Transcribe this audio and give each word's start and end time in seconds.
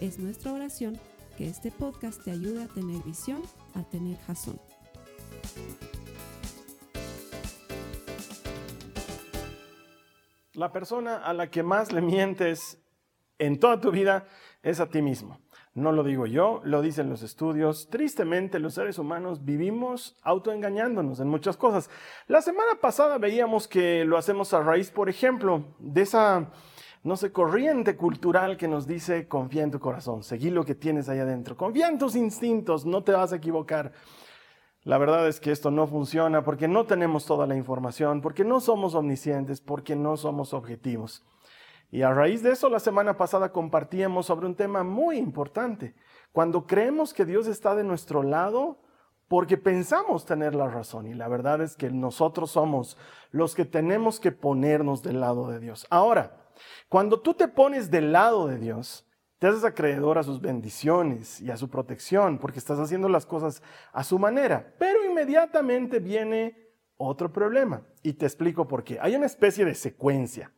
Es 0.00 0.18
nuestra 0.18 0.52
oración 0.52 1.00
que 1.38 1.48
este 1.48 1.70
podcast 1.70 2.22
te 2.22 2.30
ayude 2.30 2.64
a 2.64 2.68
tener 2.68 3.02
visión, 3.02 3.40
a 3.74 3.82
tener 3.82 4.18
jazón. 4.26 4.60
La 10.52 10.70
persona 10.70 11.16
a 11.16 11.32
la 11.32 11.50
que 11.50 11.62
más 11.62 11.92
le 11.92 12.02
mientes 12.02 12.78
en 13.38 13.58
toda 13.58 13.80
tu 13.80 13.90
vida 13.90 14.26
es 14.62 14.80
a 14.80 14.90
ti 14.90 15.00
mismo. 15.00 15.40
No 15.72 15.92
lo 15.92 16.04
digo 16.04 16.26
yo, 16.26 16.60
lo 16.64 16.82
dicen 16.82 17.08
los 17.08 17.22
estudios. 17.22 17.88
Tristemente, 17.88 18.58
los 18.58 18.74
seres 18.74 18.98
humanos 18.98 19.44
vivimos 19.44 20.18
autoengañándonos 20.22 21.20
en 21.20 21.28
muchas 21.28 21.56
cosas. 21.56 21.90
La 22.26 22.42
semana 22.42 22.80
pasada 22.80 23.16
veíamos 23.16 23.66
que 23.66 24.04
lo 24.04 24.18
hacemos 24.18 24.52
a 24.52 24.62
raíz, 24.62 24.90
por 24.90 25.08
ejemplo, 25.08 25.74
de 25.78 26.02
esa, 26.02 26.50
no 27.06 27.16
sé, 27.16 27.30
corriente 27.30 27.96
cultural 27.96 28.56
que 28.56 28.66
nos 28.66 28.86
dice, 28.86 29.28
confía 29.28 29.62
en 29.62 29.70
tu 29.70 29.78
corazón, 29.78 30.24
seguí 30.24 30.50
lo 30.50 30.64
que 30.64 30.74
tienes 30.74 31.08
ahí 31.08 31.20
adentro, 31.20 31.56
confía 31.56 31.88
en 31.88 31.98
tus 31.98 32.16
instintos, 32.16 32.84
no 32.84 33.04
te 33.04 33.12
vas 33.12 33.32
a 33.32 33.36
equivocar. 33.36 33.92
La 34.82 34.98
verdad 34.98 35.26
es 35.28 35.38
que 35.38 35.52
esto 35.52 35.70
no 35.70 35.86
funciona 35.86 36.42
porque 36.42 36.68
no 36.68 36.84
tenemos 36.84 37.24
toda 37.24 37.46
la 37.46 37.56
información, 37.56 38.20
porque 38.20 38.44
no 38.44 38.60
somos 38.60 38.94
omniscientes, 38.94 39.60
porque 39.60 39.94
no 39.94 40.16
somos 40.16 40.52
objetivos. 40.52 41.24
Y 41.90 42.02
a 42.02 42.12
raíz 42.12 42.42
de 42.42 42.50
eso, 42.50 42.68
la 42.68 42.80
semana 42.80 43.16
pasada 43.16 43.52
compartíamos 43.52 44.26
sobre 44.26 44.46
un 44.46 44.56
tema 44.56 44.82
muy 44.82 45.16
importante. 45.16 45.94
Cuando 46.32 46.66
creemos 46.66 47.14
que 47.14 47.24
Dios 47.24 47.46
está 47.46 47.76
de 47.76 47.84
nuestro 47.84 48.24
lado, 48.24 48.80
porque 49.28 49.56
pensamos 49.56 50.24
tener 50.24 50.54
la 50.54 50.68
razón. 50.68 51.06
Y 51.06 51.14
la 51.14 51.28
verdad 51.28 51.60
es 51.60 51.76
que 51.76 51.90
nosotros 51.90 52.50
somos 52.50 52.96
los 53.30 53.54
que 53.54 53.64
tenemos 53.64 54.20
que 54.20 54.32
ponernos 54.32 55.02
del 55.02 55.20
lado 55.20 55.48
de 55.48 55.58
Dios. 55.58 55.86
Ahora, 55.90 56.45
cuando 56.88 57.20
tú 57.20 57.34
te 57.34 57.48
pones 57.48 57.90
del 57.90 58.12
lado 58.12 58.46
de 58.46 58.58
Dios, 58.58 59.06
te 59.38 59.46
haces 59.46 59.64
acreedor 59.64 60.18
a 60.18 60.22
sus 60.22 60.40
bendiciones 60.40 61.40
y 61.40 61.50
a 61.50 61.56
su 61.56 61.68
protección, 61.68 62.38
porque 62.38 62.58
estás 62.58 62.78
haciendo 62.78 63.08
las 63.08 63.26
cosas 63.26 63.62
a 63.92 64.02
su 64.02 64.18
manera. 64.18 64.74
Pero 64.78 65.04
inmediatamente 65.04 65.98
viene 65.98 66.66
otro 66.96 67.32
problema. 67.32 67.82
Y 68.02 68.14
te 68.14 68.26
explico 68.26 68.66
por 68.66 68.82
qué. 68.82 68.98
Hay 69.00 69.14
una 69.14 69.26
especie 69.26 69.64
de 69.64 69.74
secuencia. 69.74 70.52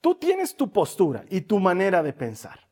Tú 0.00 0.14
tienes 0.14 0.56
tu 0.56 0.72
postura 0.72 1.24
y 1.28 1.42
tu 1.42 1.58
manera 1.58 2.02
de 2.02 2.12
pensar. 2.12 2.68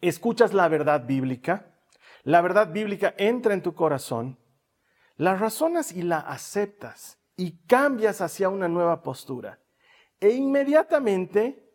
Escuchas 0.00 0.52
la 0.52 0.68
verdad 0.68 1.06
bíblica, 1.06 1.74
la 2.24 2.40
verdad 2.40 2.72
bíblica 2.72 3.14
entra 3.16 3.54
en 3.54 3.62
tu 3.62 3.74
corazón, 3.74 4.38
la 5.16 5.36
razonas 5.36 5.92
y 5.92 6.02
la 6.02 6.18
aceptas 6.18 7.18
y 7.36 7.58
cambias 7.66 8.20
hacia 8.20 8.48
una 8.48 8.68
nueva 8.68 9.02
postura. 9.02 9.59
E 10.20 10.30
inmediatamente 10.30 11.66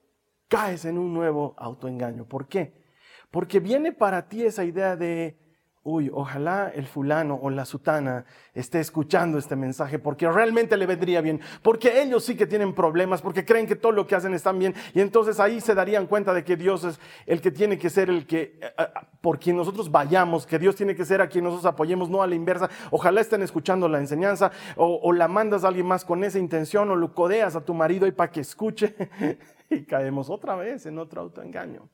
caes 0.47 0.85
en 0.85 0.97
un 0.97 1.13
nuevo 1.13 1.55
autoengaño. 1.57 2.27
¿Por 2.27 2.47
qué? 2.47 2.85
Porque 3.31 3.59
viene 3.59 3.91
para 3.91 4.27
ti 4.29 4.43
esa 4.43 4.63
idea 4.63 4.95
de 4.95 5.44
uy, 5.85 6.09
ojalá 6.11 6.71
el 6.73 6.87
fulano 6.87 7.39
o 7.39 7.51
la 7.51 7.63
sutana 7.63 8.25
esté 8.55 8.79
escuchando 8.79 9.37
este 9.37 9.55
mensaje 9.55 9.99
porque 9.99 10.27
realmente 10.27 10.77
le 10.77 10.87
vendría 10.87 11.21
bien, 11.21 11.39
porque 11.61 12.01
ellos 12.01 12.25
sí 12.25 12.35
que 12.35 12.47
tienen 12.47 12.73
problemas, 12.73 13.21
porque 13.21 13.45
creen 13.45 13.67
que 13.67 13.75
todo 13.75 13.91
lo 13.91 14.07
que 14.07 14.15
hacen 14.15 14.33
está 14.33 14.51
bien 14.51 14.73
y 14.95 15.01
entonces 15.01 15.39
ahí 15.39 15.61
se 15.61 15.75
darían 15.75 16.07
cuenta 16.07 16.33
de 16.33 16.43
que 16.43 16.57
Dios 16.57 16.83
es 16.83 16.99
el 17.27 17.39
que 17.39 17.51
tiene 17.51 17.77
que 17.77 17.91
ser 17.91 18.09
el 18.09 18.25
que, 18.25 18.57
eh, 18.59 18.73
eh, 18.79 18.87
por 19.21 19.37
quien 19.37 19.57
nosotros 19.57 19.91
vayamos, 19.91 20.47
que 20.47 20.57
Dios 20.57 20.75
tiene 20.75 20.95
que 20.95 21.05
ser 21.05 21.21
a 21.21 21.29
quien 21.29 21.43
nosotros 21.43 21.67
apoyemos, 21.67 22.09
no 22.09 22.23
a 22.23 22.27
la 22.27 22.33
inversa. 22.33 22.67
Ojalá 22.89 23.21
estén 23.21 23.43
escuchando 23.43 23.87
la 23.87 23.99
enseñanza 23.99 24.51
o, 24.75 24.99
o 25.03 25.13
la 25.13 25.27
mandas 25.27 25.63
a 25.63 25.67
alguien 25.67 25.85
más 25.85 26.03
con 26.03 26.23
esa 26.23 26.39
intención 26.39 26.89
o 26.89 26.95
lo 26.95 27.13
codeas 27.13 27.55
a 27.55 27.63
tu 27.63 27.75
marido 27.75 28.07
y 28.07 28.11
para 28.11 28.31
que 28.31 28.41
escuche 28.41 28.95
y 29.69 29.85
caemos 29.85 30.31
otra 30.31 30.55
vez 30.55 30.87
en 30.87 30.97
otro 30.97 31.21
autoengaño. 31.21 31.87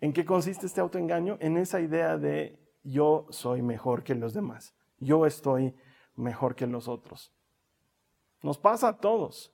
¿En 0.00 0.12
qué 0.12 0.24
consiste 0.24 0.66
este 0.66 0.80
autoengaño? 0.80 1.36
En 1.40 1.56
esa 1.56 1.80
idea 1.80 2.16
de 2.16 2.65
yo 2.86 3.26
soy 3.30 3.62
mejor 3.62 4.02
que 4.04 4.14
los 4.14 4.32
demás, 4.32 4.74
yo 4.98 5.26
estoy 5.26 5.74
mejor 6.14 6.54
que 6.54 6.66
los 6.66 6.88
otros. 6.88 7.32
Nos 8.42 8.58
pasa 8.58 8.88
a 8.88 8.96
todos. 8.98 9.52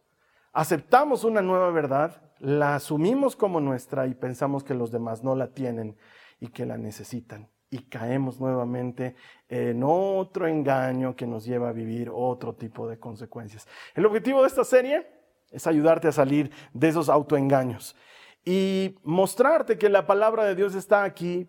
Aceptamos 0.53 1.25
una 1.25 1.41
nueva 1.41 1.71
verdad, 1.71 2.23
la 2.39 2.75
asumimos 2.75 3.37
como 3.37 3.61
nuestra 3.61 4.07
y 4.07 4.15
pensamos 4.15 4.63
que 4.63 4.75
los 4.75 4.91
demás 4.91 5.25
no 5.25 5.35
la 5.35 5.49
tienen 5.49 5.97
y 6.41 6.49
que 6.49 6.67
la 6.67 6.77
necesitan. 6.77 7.49
Y 7.71 7.85
caemos 7.85 8.39
nuevamente 8.39 9.17
en 9.49 9.83
otro 9.83 10.47
engaño 10.47 11.17
que 11.17 11.27
nos 11.27 11.47
lleva 11.47 11.71
a 11.71 11.73
vivir 11.73 12.11
otro 12.15 12.55
tipo 12.55 12.87
de 12.87 12.99
consecuencias. 12.99 13.67
El 13.95 14.05
objetivo 14.05 14.43
de 14.43 14.49
esta 14.49 14.65
serie 14.65 15.07
es 15.51 15.67
ayudarte 15.67 16.09
a 16.09 16.13
salir 16.13 16.51
de 16.75 16.89
esos 16.89 17.09
autoengaños 17.09 17.97
y 18.45 18.99
mostrarte 19.05 19.79
que 19.79 19.89
la 19.89 20.07
palabra 20.07 20.45
de 20.45 20.55
Dios 20.55 20.75
está 20.75 21.05
aquí 21.05 21.49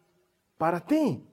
para 0.57 0.79
ti 0.79 1.27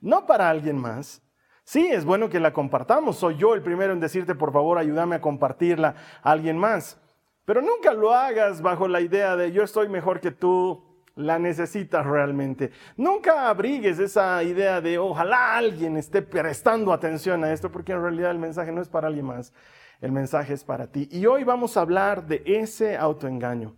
no 0.00 0.26
para 0.26 0.50
alguien 0.50 0.78
más. 0.78 1.22
Sí, 1.64 1.86
es 1.86 2.04
bueno 2.04 2.28
que 2.28 2.40
la 2.40 2.52
compartamos. 2.52 3.16
Soy 3.16 3.36
yo 3.36 3.54
el 3.54 3.62
primero 3.62 3.92
en 3.92 4.00
decirte, 4.00 4.34
por 4.34 4.52
favor, 4.52 4.78
ayúdame 4.78 5.16
a 5.16 5.20
compartirla 5.20 5.94
a 6.22 6.30
alguien 6.30 6.58
más. 6.58 7.00
Pero 7.44 7.62
nunca 7.62 7.92
lo 7.92 8.12
hagas 8.12 8.62
bajo 8.62 8.88
la 8.88 9.00
idea 9.00 9.36
de 9.36 9.52
yo 9.52 9.62
estoy 9.62 9.88
mejor 9.88 10.20
que 10.20 10.30
tú, 10.30 10.94
la 11.16 11.38
necesitas 11.38 12.04
realmente. 12.04 12.70
Nunca 12.96 13.48
abrigues 13.48 13.98
esa 13.98 14.42
idea 14.42 14.80
de 14.80 14.98
ojalá 14.98 15.56
alguien 15.56 15.96
esté 15.96 16.22
prestando 16.22 16.92
atención 16.92 17.44
a 17.44 17.52
esto, 17.52 17.70
porque 17.70 17.92
en 17.92 18.02
realidad 18.02 18.30
el 18.30 18.38
mensaje 18.38 18.72
no 18.72 18.80
es 18.80 18.88
para 18.88 19.08
alguien 19.08 19.26
más, 19.26 19.52
el 20.00 20.12
mensaje 20.12 20.54
es 20.54 20.64
para 20.64 20.90
ti. 20.90 21.08
Y 21.10 21.26
hoy 21.26 21.44
vamos 21.44 21.76
a 21.76 21.80
hablar 21.80 22.26
de 22.26 22.42
ese 22.46 22.96
autoengaño. 22.96 23.76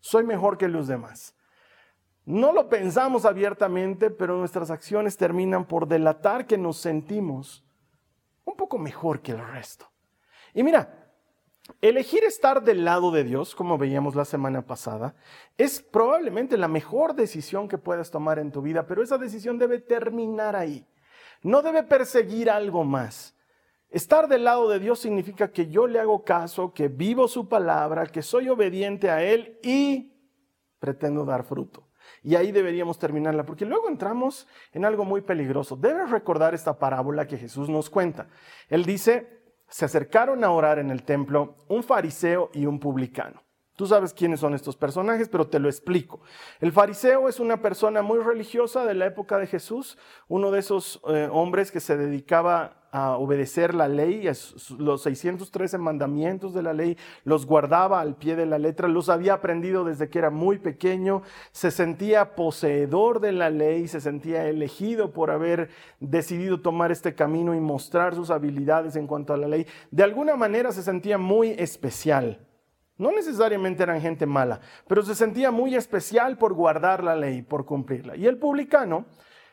Soy 0.00 0.24
mejor 0.24 0.58
que 0.58 0.68
los 0.68 0.86
demás. 0.86 1.34
No 2.26 2.52
lo 2.52 2.68
pensamos 2.68 3.26
abiertamente, 3.26 4.10
pero 4.10 4.38
nuestras 4.38 4.70
acciones 4.70 5.16
terminan 5.16 5.66
por 5.66 5.86
delatar 5.86 6.46
que 6.46 6.56
nos 6.56 6.78
sentimos 6.78 7.64
un 8.44 8.56
poco 8.56 8.78
mejor 8.78 9.20
que 9.20 9.32
el 9.32 9.46
resto. 9.46 9.90
Y 10.54 10.62
mira, 10.62 11.12
elegir 11.82 12.24
estar 12.24 12.62
del 12.62 12.84
lado 12.84 13.10
de 13.10 13.24
Dios, 13.24 13.54
como 13.54 13.76
veíamos 13.76 14.14
la 14.14 14.24
semana 14.24 14.62
pasada, 14.62 15.14
es 15.58 15.82
probablemente 15.82 16.56
la 16.56 16.68
mejor 16.68 17.14
decisión 17.14 17.68
que 17.68 17.76
puedas 17.78 18.10
tomar 18.10 18.38
en 18.38 18.52
tu 18.52 18.62
vida, 18.62 18.86
pero 18.86 19.02
esa 19.02 19.18
decisión 19.18 19.58
debe 19.58 19.80
terminar 19.80 20.56
ahí. 20.56 20.86
No 21.42 21.60
debe 21.60 21.82
perseguir 21.82 22.48
algo 22.48 22.84
más. 22.84 23.34
Estar 23.90 24.28
del 24.28 24.44
lado 24.44 24.68
de 24.68 24.78
Dios 24.78 24.98
significa 24.98 25.52
que 25.52 25.68
yo 25.68 25.86
le 25.86 26.00
hago 26.00 26.24
caso, 26.24 26.72
que 26.72 26.88
vivo 26.88 27.28
su 27.28 27.48
palabra, 27.48 28.06
que 28.06 28.22
soy 28.22 28.48
obediente 28.48 29.10
a 29.10 29.22
Él 29.22 29.58
y 29.62 30.12
pretendo 30.78 31.24
dar 31.24 31.44
fruto. 31.44 31.83
Y 32.24 32.36
ahí 32.36 32.50
deberíamos 32.52 32.98
terminarla, 32.98 33.44
porque 33.44 33.66
luego 33.66 33.88
entramos 33.88 34.48
en 34.72 34.86
algo 34.86 35.04
muy 35.04 35.20
peligroso. 35.20 35.76
Debes 35.76 36.10
recordar 36.10 36.54
esta 36.54 36.78
parábola 36.78 37.26
que 37.26 37.36
Jesús 37.36 37.68
nos 37.68 37.90
cuenta. 37.90 38.28
Él 38.70 38.86
dice, 38.86 39.42
se 39.68 39.84
acercaron 39.84 40.42
a 40.42 40.50
orar 40.50 40.78
en 40.78 40.90
el 40.90 41.04
templo 41.04 41.56
un 41.68 41.82
fariseo 41.82 42.50
y 42.54 42.64
un 42.64 42.80
publicano. 42.80 43.43
Tú 43.76 43.86
sabes 43.86 44.14
quiénes 44.14 44.38
son 44.38 44.54
estos 44.54 44.76
personajes, 44.76 45.28
pero 45.28 45.48
te 45.48 45.58
lo 45.58 45.68
explico. 45.68 46.20
El 46.60 46.70
fariseo 46.70 47.28
es 47.28 47.40
una 47.40 47.60
persona 47.60 48.02
muy 48.02 48.20
religiosa 48.20 48.84
de 48.84 48.94
la 48.94 49.06
época 49.06 49.38
de 49.38 49.48
Jesús, 49.48 49.98
uno 50.28 50.52
de 50.52 50.60
esos 50.60 51.00
eh, 51.08 51.28
hombres 51.32 51.72
que 51.72 51.80
se 51.80 51.96
dedicaba 51.96 52.84
a 52.92 53.16
obedecer 53.16 53.74
la 53.74 53.88
ley, 53.88 54.30
los 54.78 55.02
613 55.02 55.78
mandamientos 55.78 56.54
de 56.54 56.62
la 56.62 56.72
ley, 56.72 56.96
los 57.24 57.44
guardaba 57.44 58.00
al 58.00 58.14
pie 58.14 58.36
de 58.36 58.46
la 58.46 58.60
letra, 58.60 58.86
los 58.86 59.08
había 59.08 59.34
aprendido 59.34 59.84
desde 59.84 60.08
que 60.08 60.20
era 60.20 60.30
muy 60.30 60.60
pequeño, 60.60 61.22
se 61.50 61.72
sentía 61.72 62.36
poseedor 62.36 63.18
de 63.18 63.32
la 63.32 63.50
ley, 63.50 63.88
se 63.88 64.00
sentía 64.00 64.46
elegido 64.46 65.12
por 65.12 65.32
haber 65.32 65.70
decidido 65.98 66.60
tomar 66.60 66.92
este 66.92 67.16
camino 67.16 67.56
y 67.56 67.58
mostrar 67.58 68.14
sus 68.14 68.30
habilidades 68.30 68.94
en 68.94 69.08
cuanto 69.08 69.34
a 69.34 69.38
la 69.38 69.48
ley. 69.48 69.66
De 69.90 70.04
alguna 70.04 70.36
manera 70.36 70.70
se 70.70 70.84
sentía 70.84 71.18
muy 71.18 71.50
especial. 71.58 72.46
No 72.96 73.10
necesariamente 73.10 73.82
eran 73.82 74.00
gente 74.00 74.26
mala, 74.26 74.60
pero 74.86 75.02
se 75.02 75.14
sentía 75.14 75.50
muy 75.50 75.74
especial 75.74 76.38
por 76.38 76.54
guardar 76.54 77.02
la 77.02 77.16
ley, 77.16 77.42
por 77.42 77.64
cumplirla. 77.64 78.16
Y 78.16 78.26
el 78.26 78.38
publicano 78.38 79.06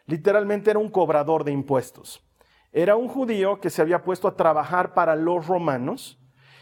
literalmente 0.06 0.70
era 0.70 0.80
un 0.80 0.90
cobrador 0.90 1.44
de 1.44 1.52
impuestos 1.52 2.24
era 2.72 2.96
un 2.96 3.08
judío 3.08 3.60
que 3.60 3.70
se 3.70 3.82
había 3.82 4.04
puesto 4.04 4.28
a 4.28 4.36
trabajar 4.36 4.94
para 4.94 5.16
los 5.16 5.48
romanos 5.48 6.18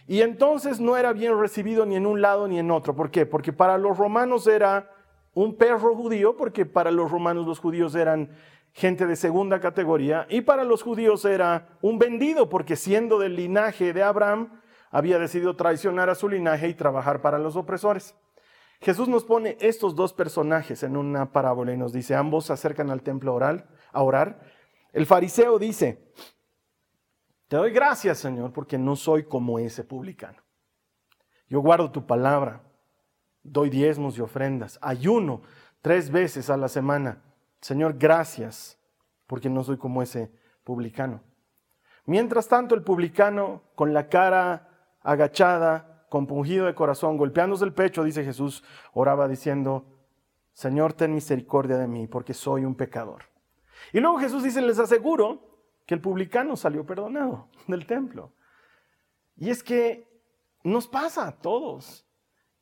y 0.08 0.22
entonces 0.22 0.80
no 0.80 0.98
era 0.98 1.14
bien 1.14 1.40
recibido 1.40 1.86
ni 1.86 1.96
en 1.96 2.08
un 2.08 2.22
lado 2.22 2.48
ni 2.48 2.58
en 2.58 2.72
otro. 2.72 2.96
¿Por 2.96 3.12
qué? 3.12 3.28
Porque 3.28 3.54
para 3.54 3.78
los 3.78 3.98
romanos 3.98 4.48
era 4.48 4.92
un 5.36 5.56
perro 5.56 5.96
judío, 5.96 6.36
porque 6.36 6.66
para 6.66 6.90
los 6.90 7.12
romanos 7.12 7.46
los 7.46 7.60
judíos 7.60 7.94
eran 7.94 8.32
gente 8.74 9.06
de 9.06 9.16
segunda 9.16 9.60
categoría, 9.60 10.26
y 10.30 10.42
para 10.42 10.64
los 10.64 10.84
judíos 10.84 11.26
era 11.26 11.70
un 11.82 12.00
vendido, 12.00 12.50
porque 12.50 12.76
siendo 12.76 13.20
del 13.20 13.36
linaje 13.36 13.94
de 13.94 14.04
Abraham, 14.04 14.62
había 14.92 15.20
decidido 15.20 15.56
traicionar 15.56 16.10
a 16.10 16.16
su 16.16 16.30
linaje 16.30 16.68
y 16.68 16.74
trabajar 16.74 17.22
para 17.22 17.40
los 17.40 17.56
opresores. 17.56 18.16
Jesús 18.82 19.08
nos 19.08 19.26
pone 19.26 19.58
estos 19.60 19.96
dos 19.96 20.14
personajes 20.14 20.84
en 20.84 20.96
una 20.96 21.32
parábola 21.32 21.74
y 21.74 21.78
nos 21.78 21.92
dice, 21.92 22.16
ambos 22.16 22.46
se 22.46 22.54
acercan 22.54 22.90
al 22.90 23.02
templo 23.02 23.34
oral, 23.34 23.68
a 23.92 24.02
orar. 24.02 24.42
El 24.94 25.06
fariseo 25.06 25.60
dice, 25.60 26.14
te 27.50 27.58
doy 27.58 27.72
gracias, 27.72 28.20
Señor, 28.20 28.54
porque 28.54 28.78
no 28.78 28.96
soy 28.96 29.26
como 29.26 29.60
ese 29.60 29.84
publicano. 29.84 30.42
Yo 31.48 31.60
guardo 31.60 31.92
tu 31.92 32.06
palabra, 32.06 32.64
doy 33.44 33.70
diezmos 33.70 34.18
y 34.18 34.22
ofrendas, 34.22 34.80
ayuno 34.82 35.42
tres 35.82 36.10
veces 36.10 36.50
a 36.50 36.58
la 36.58 36.70
semana. 36.70 37.22
Señor, 37.60 37.98
gracias, 37.98 38.80
porque 39.28 39.50
no 39.50 39.64
soy 39.64 39.78
como 39.78 40.02
ese 40.02 40.32
publicano. 40.64 41.22
Mientras 42.06 42.48
tanto, 42.48 42.76
el 42.76 42.84
publicano, 42.84 43.64
con 43.76 43.94
la 43.94 44.08
cara 44.08 44.69
agachada, 45.02 46.06
compungido 46.10 46.66
de 46.66 46.76
corazón, 46.76 47.18
golpeándose 47.18 47.66
el 47.66 47.74
pecho, 47.74 48.04
dice 48.04 48.24
Jesús, 48.24 48.64
oraba 48.94 49.28
diciendo, 49.28 49.86
Señor, 50.54 50.94
ten 50.94 51.14
misericordia 51.14 51.78
de 51.78 51.88
mí, 51.88 52.08
porque 52.08 52.34
soy 52.34 52.66
un 52.66 52.76
pecador. 52.76 53.26
Y 53.94 54.00
luego 54.00 54.20
Jesús 54.20 54.44
dice, 54.44 54.62
les 54.62 54.80
aseguro 54.80 55.50
que 55.86 55.94
el 55.94 56.02
publicano 56.02 56.56
salió 56.56 56.86
perdonado 56.86 57.48
del 57.68 57.86
templo. 57.86 58.34
Y 59.36 59.50
es 59.50 59.64
que 59.64 60.08
nos 60.64 60.88
pasa 60.88 61.28
a 61.28 61.32
todos. 61.32 62.06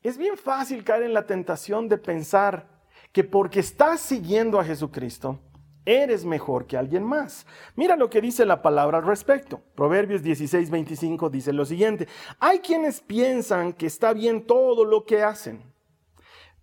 Es 0.01 0.17
bien 0.17 0.37
fácil 0.37 0.83
caer 0.83 1.03
en 1.03 1.13
la 1.13 1.25
tentación 1.25 1.89
de 1.89 1.97
pensar 1.97 2.77
que 3.11 3.23
porque 3.23 3.59
estás 3.59 3.99
siguiendo 3.99 4.59
a 4.59 4.63
Jesucristo, 4.63 5.39
eres 5.87 6.25
mejor 6.25 6.67
que 6.67 6.77
alguien 6.77 7.03
más. 7.03 7.47
Mira 7.75 7.95
lo 7.95 8.09
que 8.09 8.21
dice 8.21 8.45
la 8.45 8.61
palabra 8.61 8.97
al 8.97 9.05
respecto. 9.05 9.61
Proverbios 9.73 10.21
16, 10.21 10.69
25 10.69 11.29
dice 11.29 11.53
lo 11.53 11.65
siguiente. 11.65 12.07
Hay 12.39 12.59
quienes 12.59 12.99
piensan 12.99 13.71
que 13.71 13.87
está 13.87 14.13
bien 14.13 14.45
todo 14.45 14.83
lo 14.83 15.05
que 15.05 15.23
hacen, 15.23 15.63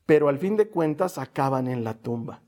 pero 0.05 0.29
al 0.29 0.39
fin 0.39 0.57
de 0.57 0.69
cuentas 0.69 1.17
acaban 1.17 1.67
en 1.69 1.83
la 1.83 1.95
tumba. 1.95 2.43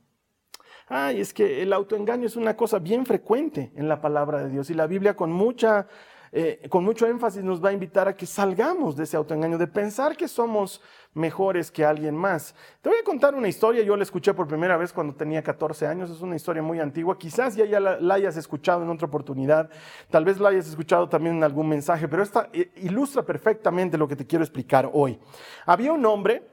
Ay, 0.87 1.19
es 1.19 1.33
que 1.33 1.63
el 1.63 1.73
autoengaño 1.73 2.27
es 2.27 2.35
una 2.35 2.55
cosa 2.55 2.79
bien 2.79 3.05
frecuente 3.05 3.71
en 3.75 3.89
la 3.89 3.99
palabra 3.99 4.43
de 4.43 4.49
Dios 4.49 4.69
y 4.69 4.73
la 4.73 4.87
Biblia 4.87 5.15
con 5.15 5.31
mucha 5.31 5.87
eh, 6.31 6.67
con 6.69 6.83
mucho 6.83 7.07
énfasis 7.07 7.43
nos 7.43 7.63
va 7.63 7.69
a 7.69 7.73
invitar 7.73 8.07
a 8.07 8.15
que 8.15 8.25
salgamos 8.25 8.95
de 8.95 9.03
ese 9.03 9.17
autoengaño, 9.17 9.57
de 9.57 9.67
pensar 9.67 10.15
que 10.15 10.27
somos 10.27 10.81
mejores 11.13 11.71
que 11.71 11.83
alguien 11.83 12.15
más. 12.15 12.53
Te 12.81 12.89
voy 12.89 12.99
a 12.99 13.03
contar 13.03 13.35
una 13.35 13.47
historia, 13.47 13.83
yo 13.83 13.97
la 13.97 14.03
escuché 14.03 14.33
por 14.33 14.47
primera 14.47 14.77
vez 14.77 14.93
cuando 14.93 15.15
tenía 15.15 15.41
14 15.41 15.87
años, 15.87 16.09
es 16.09 16.21
una 16.21 16.35
historia 16.35 16.61
muy 16.61 16.79
antigua, 16.79 17.17
quizás 17.17 17.55
ya, 17.55 17.65
ya 17.65 17.79
la, 17.79 18.13
hayas 18.13 18.37
escuchado 18.37 18.83
en 18.83 18.89
otra 18.89 19.07
oportunidad, 19.07 19.69
tal 20.09 20.25
vez 20.25 20.39
la 20.39 20.49
hayas 20.49 20.67
escuchado 20.67 21.09
también 21.09 21.37
en 21.37 21.43
algún 21.43 21.67
mensaje, 21.67 22.07
pero 22.07 22.23
esta 22.23 22.49
eh, 22.53 22.71
ilustra 22.77 23.23
perfectamente 23.23 23.97
lo 23.97 24.07
que 24.07 24.15
te 24.15 24.25
quiero 24.25 24.43
explicar 24.43 24.89
hoy. 24.93 25.19
Había 25.65 25.91
un 25.91 26.05
hombre 26.05 26.43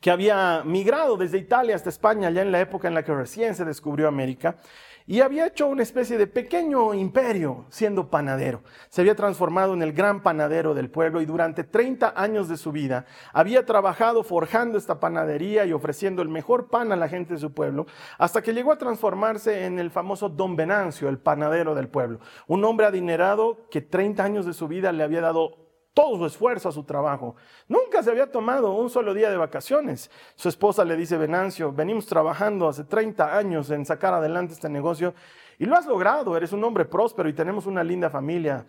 que 0.00 0.10
había 0.10 0.62
migrado 0.64 1.16
desde 1.16 1.38
Italia 1.38 1.74
hasta 1.74 1.88
España, 1.88 2.30
ya 2.30 2.42
en 2.42 2.52
la 2.52 2.60
época 2.60 2.88
en 2.88 2.94
la 2.94 3.04
que 3.04 3.14
recién 3.14 3.54
se 3.54 3.64
descubrió 3.64 4.08
América, 4.08 4.58
y 5.06 5.20
había 5.20 5.46
hecho 5.46 5.68
una 5.68 5.84
especie 5.84 6.18
de 6.18 6.26
pequeño 6.26 6.92
imperio 6.92 7.66
siendo 7.68 8.10
panadero. 8.10 8.62
Se 8.88 9.00
había 9.00 9.14
transformado 9.14 9.72
en 9.74 9.82
el 9.82 9.92
gran 9.92 10.22
panadero 10.22 10.74
del 10.74 10.90
pueblo 10.90 11.20
y 11.20 11.26
durante 11.26 11.62
30 11.62 12.14
años 12.16 12.48
de 12.48 12.56
su 12.56 12.72
vida 12.72 13.06
había 13.32 13.64
trabajado 13.64 14.24
forjando 14.24 14.78
esta 14.78 14.98
panadería 14.98 15.64
y 15.64 15.72
ofreciendo 15.72 16.22
el 16.22 16.28
mejor 16.28 16.68
pan 16.68 16.90
a 16.90 16.96
la 16.96 17.08
gente 17.08 17.34
de 17.34 17.40
su 17.40 17.52
pueblo, 17.52 17.86
hasta 18.18 18.42
que 18.42 18.52
llegó 18.52 18.72
a 18.72 18.78
transformarse 18.78 19.64
en 19.64 19.78
el 19.78 19.90
famoso 19.90 20.28
Don 20.28 20.56
Venancio, 20.56 21.08
el 21.08 21.18
panadero 21.18 21.74
del 21.74 21.88
pueblo. 21.88 22.18
Un 22.48 22.64
hombre 22.64 22.86
adinerado 22.86 23.68
que 23.70 23.80
30 23.80 24.24
años 24.24 24.46
de 24.46 24.54
su 24.54 24.66
vida 24.66 24.90
le 24.90 25.04
había 25.04 25.20
dado 25.20 25.65
todo 25.96 26.18
su 26.18 26.26
esfuerzo 26.26 26.68
a 26.68 26.72
su 26.72 26.84
trabajo. 26.84 27.36
Nunca 27.68 28.02
se 28.02 28.10
había 28.10 28.30
tomado 28.30 28.74
un 28.74 28.90
solo 28.90 29.14
día 29.14 29.30
de 29.30 29.38
vacaciones. 29.38 30.10
Su 30.34 30.50
esposa 30.50 30.84
le 30.84 30.94
dice, 30.94 31.16
Venancio, 31.16 31.72
venimos 31.72 32.04
trabajando 32.04 32.68
hace 32.68 32.84
30 32.84 33.34
años 33.34 33.70
en 33.70 33.86
sacar 33.86 34.12
adelante 34.12 34.52
este 34.52 34.68
negocio 34.68 35.14
y 35.58 35.64
lo 35.64 35.74
has 35.74 35.86
logrado, 35.86 36.36
eres 36.36 36.52
un 36.52 36.62
hombre 36.64 36.84
próspero 36.84 37.30
y 37.30 37.32
tenemos 37.32 37.64
una 37.64 37.82
linda 37.82 38.10
familia. 38.10 38.66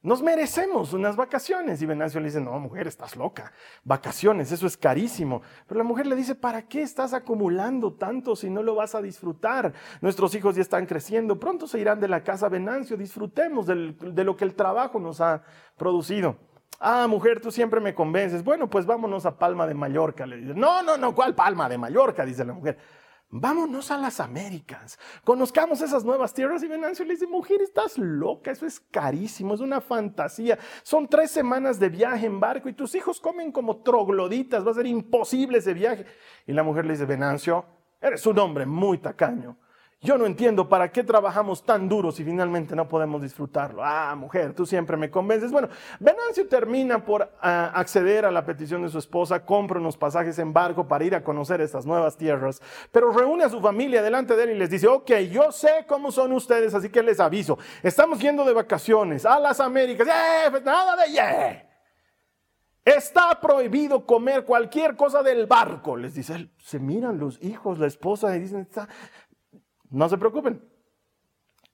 Nos 0.00 0.22
merecemos 0.22 0.92
unas 0.92 1.16
vacaciones. 1.16 1.82
Y 1.82 1.86
Venancio 1.86 2.20
le 2.20 2.26
dice, 2.26 2.40
no, 2.40 2.56
mujer, 2.60 2.86
estás 2.86 3.16
loca. 3.16 3.52
Vacaciones, 3.82 4.52
eso 4.52 4.68
es 4.68 4.76
carísimo. 4.76 5.42
Pero 5.66 5.78
la 5.78 5.84
mujer 5.84 6.06
le 6.06 6.14
dice, 6.14 6.36
¿para 6.36 6.62
qué 6.62 6.82
estás 6.82 7.14
acumulando 7.14 7.94
tanto 7.94 8.36
si 8.36 8.48
no 8.48 8.62
lo 8.62 8.76
vas 8.76 8.94
a 8.94 9.02
disfrutar? 9.02 9.74
Nuestros 10.00 10.36
hijos 10.36 10.54
ya 10.54 10.62
están 10.62 10.86
creciendo, 10.86 11.40
pronto 11.40 11.66
se 11.66 11.80
irán 11.80 11.98
de 11.98 12.06
la 12.06 12.22
casa 12.22 12.48
Venancio, 12.48 12.96
disfrutemos 12.96 13.66
de 13.66 14.24
lo 14.24 14.36
que 14.36 14.44
el 14.44 14.54
trabajo 14.54 15.00
nos 15.00 15.20
ha 15.20 15.42
producido. 15.76 16.49
Ah, 16.78 17.06
mujer, 17.08 17.40
tú 17.40 17.50
siempre 17.50 17.80
me 17.80 17.94
convences. 17.94 18.42
Bueno, 18.44 18.70
pues 18.70 18.86
vámonos 18.86 19.26
a 19.26 19.38
Palma 19.38 19.66
de 19.66 19.74
Mallorca. 19.74 20.26
Le 20.26 20.36
dice, 20.36 20.54
no, 20.54 20.82
no, 20.82 20.96
no, 20.96 21.14
¿cuál 21.14 21.34
Palma 21.34 21.68
de 21.68 21.76
Mallorca? 21.76 22.24
Dice 22.24 22.44
la 22.44 22.52
mujer. 22.52 22.78
Vámonos 23.32 23.92
a 23.92 23.96
las 23.96 24.18
Américas, 24.18 24.98
conozcamos 25.22 25.80
esas 25.80 26.04
nuevas 26.04 26.34
tierras. 26.34 26.64
Y 26.64 26.66
Venancio 26.66 27.04
le 27.04 27.12
dice, 27.12 27.28
mujer, 27.28 27.62
estás 27.62 27.96
loca, 27.96 28.50
eso 28.50 28.66
es 28.66 28.80
carísimo, 28.80 29.54
es 29.54 29.60
una 29.60 29.80
fantasía. 29.80 30.58
Son 30.82 31.06
tres 31.06 31.30
semanas 31.30 31.78
de 31.78 31.90
viaje 31.90 32.26
en 32.26 32.40
barco 32.40 32.68
y 32.68 32.72
tus 32.72 32.92
hijos 32.96 33.20
comen 33.20 33.52
como 33.52 33.82
trogloditas, 33.82 34.66
va 34.66 34.72
a 34.72 34.74
ser 34.74 34.86
imposible 34.86 35.58
ese 35.58 35.74
viaje. 35.74 36.06
Y 36.44 36.52
la 36.52 36.64
mujer 36.64 36.86
le 36.86 36.94
dice, 36.94 37.04
Venancio, 37.04 37.64
eres 38.00 38.26
un 38.26 38.36
hombre 38.40 38.66
muy 38.66 38.98
tacaño. 38.98 39.56
Yo 40.02 40.16
no 40.16 40.24
entiendo 40.24 40.66
para 40.66 40.90
qué 40.90 41.04
trabajamos 41.04 41.62
tan 41.62 41.86
duro 41.86 42.10
si 42.10 42.24
finalmente 42.24 42.74
no 42.74 42.88
podemos 42.88 43.20
disfrutarlo. 43.20 43.84
Ah, 43.84 44.14
mujer, 44.16 44.54
tú 44.54 44.64
siempre 44.64 44.96
me 44.96 45.10
convences. 45.10 45.52
Bueno, 45.52 45.68
Venancio 45.98 46.48
termina 46.48 47.04
por 47.04 47.30
ah, 47.42 47.70
acceder 47.74 48.24
a 48.24 48.30
la 48.30 48.46
petición 48.46 48.80
de 48.80 48.88
su 48.88 48.96
esposa, 48.96 49.44
compra 49.44 49.78
unos 49.78 49.98
pasajes 49.98 50.38
en 50.38 50.54
barco 50.54 50.88
para 50.88 51.04
ir 51.04 51.14
a 51.14 51.22
conocer 51.22 51.60
estas 51.60 51.84
nuevas 51.84 52.16
tierras, 52.16 52.62
pero 52.90 53.12
reúne 53.12 53.44
a 53.44 53.50
su 53.50 53.60
familia 53.60 54.00
delante 54.00 54.34
de 54.36 54.44
él 54.44 54.50
y 54.52 54.58
les 54.58 54.70
dice, 54.70 54.88
ok, 54.88 55.10
yo 55.30 55.52
sé 55.52 55.84
cómo 55.86 56.10
son 56.10 56.32
ustedes, 56.32 56.72
así 56.72 56.88
que 56.88 57.02
les 57.02 57.20
aviso, 57.20 57.58
estamos 57.82 58.20
yendo 58.20 58.46
de 58.46 58.54
vacaciones 58.54 59.26
a 59.26 59.38
las 59.38 59.60
Américas. 59.60 60.08
¡Eh! 60.08 60.48
Pues 60.50 60.64
nada 60.64 60.96
de 60.96 61.12
yeah! 61.12 61.66
Está 62.86 63.38
prohibido 63.38 64.06
comer 64.06 64.46
cualquier 64.46 64.96
cosa 64.96 65.22
del 65.22 65.44
barco, 65.44 65.94
les 65.94 66.14
dice 66.14 66.36
él. 66.36 66.50
Se 66.56 66.78
miran 66.78 67.18
los 67.18 67.38
hijos, 67.42 67.78
la 67.78 67.86
esposa 67.86 68.34
y 68.34 68.40
dicen, 68.40 68.66
no 69.90 70.08
se 70.08 70.18
preocupen. 70.18 70.62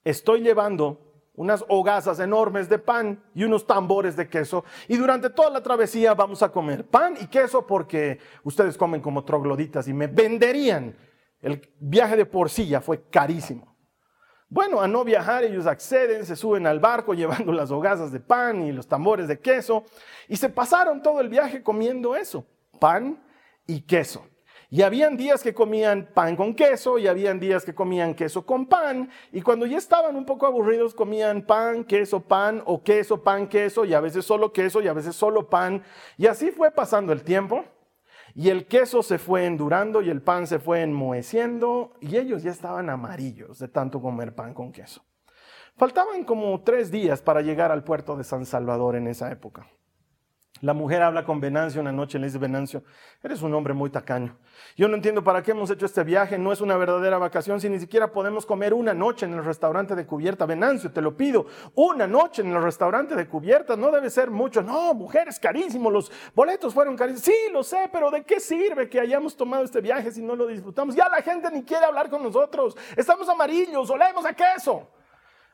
Estoy 0.03 0.41
llevando 0.41 1.07
unas 1.37 1.63
hogazas 1.69 2.19
enormes 2.19 2.67
de 2.67 2.79
pan 2.79 3.23
y 3.35 3.43
unos 3.43 3.65
tambores 3.65 4.15
de 4.15 4.27
queso. 4.27 4.65
Y 4.87 4.97
durante 4.97 5.29
toda 5.29 5.51
la 5.51 5.61
travesía 5.61 6.13
vamos 6.15 6.41
a 6.41 6.51
comer 6.51 6.85
pan 6.85 7.15
y 7.21 7.27
queso 7.27 7.65
porque 7.65 8.19
ustedes 8.43 8.77
comen 8.77 9.01
como 9.01 9.23
trogloditas 9.23 9.87
y 9.87 9.93
me 9.93 10.07
venderían. 10.07 10.95
El 11.39 11.61
viaje 11.79 12.15
de 12.15 12.25
por 12.25 12.49
sí 12.49 12.67
ya 12.67 12.81
fue 12.81 13.03
carísimo. 13.09 13.77
Bueno, 14.49 14.81
a 14.81 14.87
no 14.87 15.03
viajar 15.03 15.43
ellos 15.43 15.67
acceden, 15.67 16.25
se 16.25 16.35
suben 16.35 16.65
al 16.65 16.79
barco 16.79 17.13
llevando 17.13 17.51
las 17.51 17.69
hogazas 17.69 18.11
de 18.11 18.19
pan 18.19 18.63
y 18.63 18.71
los 18.71 18.87
tambores 18.87 19.27
de 19.27 19.39
queso 19.39 19.83
y 20.27 20.37
se 20.37 20.49
pasaron 20.49 21.03
todo 21.03 21.21
el 21.21 21.29
viaje 21.29 21.61
comiendo 21.61 22.15
eso, 22.15 22.45
pan 22.79 23.21
y 23.67 23.81
queso. 23.81 24.25
Y 24.69 24.81
habían 24.81 25.15
días 25.15 25.43
que 25.43 25.53
comían 25.53 26.09
pan 26.13 26.35
con 26.35 26.53
queso 26.53 26.97
y 26.97 27.07
habían 27.07 27.39
días 27.39 27.63
que 27.63 27.73
comían 27.73 28.13
queso 28.13 28.45
con 28.45 28.65
pan. 28.65 29.09
Y 29.31 29.41
cuando 29.41 29.65
ya 29.65 29.77
estaban 29.77 30.17
un 30.17 30.25
poco 30.25 30.45
aburridos 30.45 30.93
comían 30.93 31.41
pan, 31.43 31.85
queso, 31.85 32.19
pan 32.19 32.61
o 32.65 32.83
queso, 32.83 33.23
pan, 33.23 33.47
queso 33.47 33.85
y 33.85 33.93
a 33.93 34.01
veces 34.01 34.25
solo 34.25 34.51
queso 34.51 34.81
y 34.81 34.89
a 34.89 34.93
veces 34.93 35.15
solo 35.15 35.49
pan. 35.49 35.83
Y 36.17 36.27
así 36.27 36.51
fue 36.51 36.71
pasando 36.71 37.13
el 37.13 37.23
tiempo. 37.23 37.63
Y 38.35 38.49
el 38.49 38.67
queso 38.67 39.01
se 39.03 39.17
fue 39.17 39.45
endurando 39.45 40.01
y 40.01 40.09
el 40.09 40.21
pan 40.21 40.47
se 40.47 40.59
fue 40.59 40.81
enmoheciendo 40.81 41.93
y 42.01 42.17
ellos 42.17 42.43
ya 42.43 42.51
estaban 42.51 42.89
amarillos 42.89 43.57
de 43.59 43.69
tanto 43.69 44.01
comer 44.01 44.35
pan 44.35 44.53
con 44.53 44.71
queso. 44.71 45.01
Faltaban 45.77 46.23
como 46.23 46.61
tres 46.61 46.91
días 46.91 47.21
para 47.21 47.41
llegar 47.41 47.71
al 47.71 47.83
puerto 47.83 48.17
de 48.17 48.23
San 48.23 48.45
Salvador 48.45 48.95
en 48.95 49.07
esa 49.07 49.31
época. 49.31 49.67
La 50.61 50.73
mujer 50.73 51.03
habla 51.03 51.23
con 51.23 51.39
Venancio 51.39 51.79
una 51.81 51.91
noche 51.91 52.17
y 52.17 52.21
le 52.21 52.27
dice, 52.27 52.39
Venancio, 52.39 52.83
eres 53.21 53.41
un 53.41 53.53
hombre 53.53 53.73
muy 53.73 53.89
tacaño. 53.89 54.35
Yo 54.75 54.87
no 54.87 54.95
entiendo 54.95 55.23
para 55.23 55.43
qué 55.43 55.51
hemos 55.51 55.69
hecho 55.69 55.85
este 55.85 56.03
viaje, 56.03 56.37
no 56.37 56.51
es 56.51 56.61
una 56.61 56.77
verdadera 56.77 57.17
vacación 57.19 57.61
si 57.61 57.69
ni 57.69 57.79
siquiera 57.79 58.11
podemos 58.11 58.45
comer 58.45 58.73
una 58.73 58.93
noche 58.93 59.25
en 59.25 59.33
el 59.33 59.43
restaurante 59.43 59.95
de 59.95 60.05
cubierta. 60.05 60.45
Venancio, 60.45 60.91
te 60.91 61.01
lo 61.01 61.15
pido, 61.15 61.45
una 61.75 62.07
noche 62.07 62.41
en 62.41 62.51
el 62.51 62.61
restaurante 62.61 63.15
de 63.15 63.27
cubierta, 63.27 63.75
no 63.75 63.91
debe 63.91 64.09
ser 64.09 64.31
mucho. 64.31 64.63
No, 64.63 64.93
mujer, 64.93 65.27
es 65.27 65.39
carísimo, 65.39 65.91
los 65.91 66.11
boletos 66.33 66.73
fueron 66.73 66.95
carísimos. 66.95 67.25
Sí, 67.25 67.51
lo 67.51 67.63
sé, 67.63 67.89
pero 67.91 68.09
¿de 68.09 68.23
qué 68.23 68.39
sirve 68.39 68.89
que 68.89 68.99
hayamos 68.99 69.35
tomado 69.35 69.63
este 69.63 69.81
viaje 69.81 70.11
si 70.11 70.21
no 70.21 70.35
lo 70.35 70.47
disfrutamos? 70.47 70.95
Ya 70.95 71.07
la 71.07 71.21
gente 71.21 71.51
ni 71.51 71.63
quiere 71.63 71.85
hablar 71.85 72.09
con 72.09 72.23
nosotros, 72.23 72.75
estamos 72.95 73.29
amarillos, 73.29 73.89
olemos 73.89 74.25
a 74.25 74.33
queso. 74.33 74.87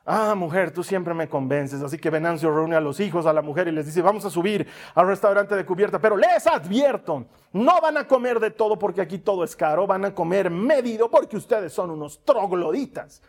Ah, 0.06 0.34
mujer, 0.34 0.70
tú 0.70 0.84
siempre 0.84 1.14
me 1.14 1.28
convences. 1.28 1.80
Así 1.82 1.96
que 1.96 2.10
Venancio 2.10 2.54
reúne 2.54 2.76
a 2.76 2.80
los 2.80 3.00
hijos, 3.00 3.24
a 3.24 3.32
la 3.32 3.40
mujer 3.40 3.68
y 3.68 3.72
les 3.72 3.86
dice, 3.86 4.02
vamos 4.02 4.24
a 4.26 4.30
subir 4.30 4.66
al 4.94 5.06
restaurante 5.06 5.56
de 5.56 5.64
cubierta. 5.64 5.98
Pero 5.98 6.16
les 6.16 6.46
advierto, 6.46 7.24
no 7.52 7.80
van 7.80 7.96
a 7.96 8.06
comer 8.06 8.38
de 8.38 8.50
todo 8.50 8.78
porque 8.78 9.00
aquí 9.00 9.18
todo 9.18 9.44
es 9.44 9.56
caro. 9.56 9.86
Van 9.86 10.04
a 10.04 10.14
comer 10.14 10.50
medido 10.50 11.10
porque 11.10 11.38
ustedes 11.38 11.72
son 11.72 11.90
unos 11.90 12.22
trogloditas. 12.22 13.22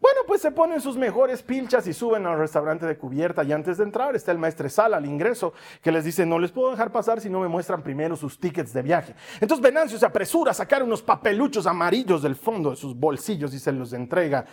Bueno, 0.00 0.20
pues 0.26 0.42
se 0.42 0.52
ponen 0.52 0.80
sus 0.80 0.96
mejores 0.96 1.42
pilchas 1.42 1.86
y 1.86 1.92
suben 1.92 2.26
al 2.26 2.38
restaurante 2.38 2.86
de 2.86 2.96
cubierta. 2.96 3.44
Y 3.44 3.52
antes 3.52 3.76
de 3.76 3.84
entrar 3.84 4.16
está 4.16 4.32
el 4.32 4.38
maestre 4.38 4.70
Sala 4.70 4.96
al 4.96 5.06
ingreso 5.06 5.52
que 5.82 5.92
les 5.92 6.04
dice, 6.04 6.24
no 6.24 6.38
les 6.38 6.50
puedo 6.50 6.70
dejar 6.70 6.92
pasar 6.92 7.20
si 7.20 7.28
no 7.28 7.40
me 7.40 7.48
muestran 7.48 7.82
primero 7.82 8.16
sus 8.16 8.38
tickets 8.38 8.72
de 8.72 8.82
viaje. 8.82 9.14
Entonces 9.40 9.62
Venancio 9.62 9.98
se 9.98 10.06
apresura 10.06 10.52
a 10.52 10.54
sacar 10.54 10.82
unos 10.82 11.02
papeluchos 11.02 11.66
amarillos 11.66 12.22
del 12.22 12.36
fondo 12.36 12.70
de 12.70 12.76
sus 12.76 12.94
bolsillos 12.94 13.52
y 13.52 13.58
se 13.58 13.72
los 13.72 13.92
entrega. 13.92 14.46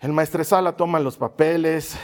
El 0.00 0.14
maestresala 0.14 0.74
toma 0.74 0.98
los 0.98 1.18
papeles, 1.18 1.94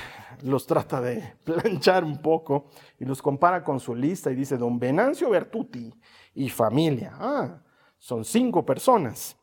los 0.43 0.67
trata 0.67 1.01
de 1.01 1.35
planchar 1.45 2.05
un 2.05 2.21
poco 2.21 2.67
y 3.01 3.07
los 3.07 3.23
compara 3.23 3.65
con 3.65 3.81
su 3.81 3.95
lista 3.95 4.31
y 4.31 4.35
dice, 4.35 4.59
don 4.59 4.79
Venancio 4.79 5.31
Bertuti 5.31 5.95
y 6.35 6.51
familia. 6.51 7.15
Ah, 7.15 7.63
son 7.97 8.23
cinco 8.27 8.67
personas. 8.67 9.35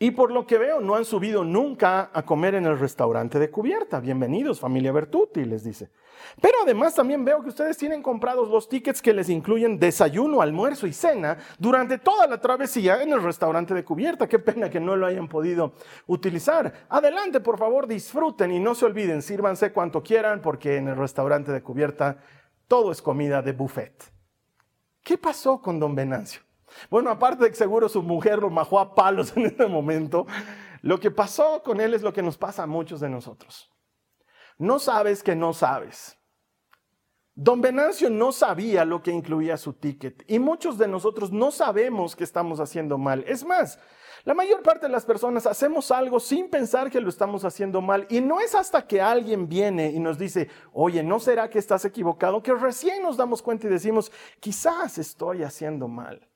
Y 0.00 0.10
por 0.10 0.32
lo 0.32 0.44
que 0.44 0.58
veo, 0.58 0.80
no 0.80 0.96
han 0.96 1.04
subido 1.04 1.44
nunca 1.44 2.10
a 2.12 2.24
comer 2.24 2.56
en 2.56 2.66
el 2.66 2.76
restaurante 2.76 3.38
de 3.38 3.52
cubierta. 3.52 4.00
Bienvenidos, 4.00 4.58
familia 4.58 4.90
Bertuti, 4.90 5.44
les 5.44 5.62
dice. 5.62 5.92
Pero 6.40 6.58
además 6.62 6.94
también 6.94 7.24
veo 7.24 7.42
que 7.42 7.48
ustedes 7.48 7.76
tienen 7.76 8.02
comprados 8.02 8.48
los 8.48 8.68
tickets 8.68 9.02
que 9.02 9.12
les 9.12 9.28
incluyen 9.28 9.78
desayuno, 9.78 10.40
almuerzo 10.40 10.86
y 10.86 10.92
cena 10.92 11.38
durante 11.58 11.98
toda 11.98 12.26
la 12.26 12.40
travesía 12.40 13.02
en 13.02 13.12
el 13.12 13.22
restaurante 13.22 13.74
de 13.74 13.84
cubierta. 13.84 14.28
Qué 14.28 14.38
pena 14.38 14.70
que 14.70 14.80
no 14.80 14.96
lo 14.96 15.06
hayan 15.06 15.28
podido 15.28 15.72
utilizar. 16.06 16.72
Adelante, 16.88 17.40
por 17.40 17.58
favor, 17.58 17.86
disfruten 17.86 18.52
y 18.52 18.60
no 18.60 18.74
se 18.74 18.86
olviden, 18.86 19.22
sírvanse 19.22 19.72
cuanto 19.72 20.02
quieran 20.02 20.40
porque 20.40 20.76
en 20.76 20.88
el 20.88 20.96
restaurante 20.96 21.52
de 21.52 21.62
cubierta 21.62 22.18
todo 22.68 22.92
es 22.92 23.02
comida 23.02 23.42
de 23.42 23.52
buffet. 23.52 24.12
¿Qué 25.02 25.18
pasó 25.18 25.60
con 25.60 25.78
don 25.78 25.94
Venancio? 25.94 26.40
Bueno, 26.90 27.10
aparte 27.10 27.44
de 27.44 27.50
que 27.50 27.56
seguro 27.56 27.88
su 27.88 28.02
mujer 28.02 28.38
lo 28.38 28.50
majó 28.50 28.78
a 28.78 28.94
palos 28.94 29.32
en 29.36 29.46
ese 29.46 29.66
momento, 29.66 30.26
lo 30.80 30.98
que 30.98 31.10
pasó 31.10 31.62
con 31.62 31.80
él 31.80 31.94
es 31.94 32.02
lo 32.02 32.12
que 32.12 32.22
nos 32.22 32.38
pasa 32.38 32.62
a 32.62 32.66
muchos 32.66 33.00
de 33.00 33.08
nosotros. 33.08 33.70
No 34.62 34.78
sabes 34.78 35.24
que 35.24 35.34
no 35.34 35.52
sabes. 35.52 36.16
Don 37.34 37.60
Venancio 37.60 38.08
no 38.08 38.30
sabía 38.30 38.84
lo 38.84 39.02
que 39.02 39.10
incluía 39.10 39.56
su 39.56 39.72
ticket 39.72 40.22
y 40.28 40.38
muchos 40.38 40.78
de 40.78 40.86
nosotros 40.86 41.32
no 41.32 41.50
sabemos 41.50 42.14
que 42.14 42.22
estamos 42.22 42.60
haciendo 42.60 42.96
mal. 42.96 43.24
Es 43.26 43.44
más, 43.44 43.80
la 44.22 44.34
mayor 44.34 44.62
parte 44.62 44.86
de 44.86 44.92
las 44.92 45.04
personas 45.04 45.46
hacemos 45.48 45.90
algo 45.90 46.20
sin 46.20 46.48
pensar 46.48 46.92
que 46.92 47.00
lo 47.00 47.08
estamos 47.08 47.44
haciendo 47.44 47.80
mal 47.80 48.06
y 48.08 48.20
no 48.20 48.38
es 48.38 48.54
hasta 48.54 48.86
que 48.86 49.00
alguien 49.00 49.48
viene 49.48 49.90
y 49.90 49.98
nos 49.98 50.16
dice, 50.16 50.48
oye, 50.72 51.02
¿no 51.02 51.18
será 51.18 51.50
que 51.50 51.58
estás 51.58 51.84
equivocado? 51.84 52.40
que 52.40 52.54
recién 52.54 53.02
nos 53.02 53.16
damos 53.16 53.42
cuenta 53.42 53.66
y 53.66 53.70
decimos, 53.70 54.12
quizás 54.38 54.96
estoy 54.96 55.42
haciendo 55.42 55.88
mal. 55.88 56.30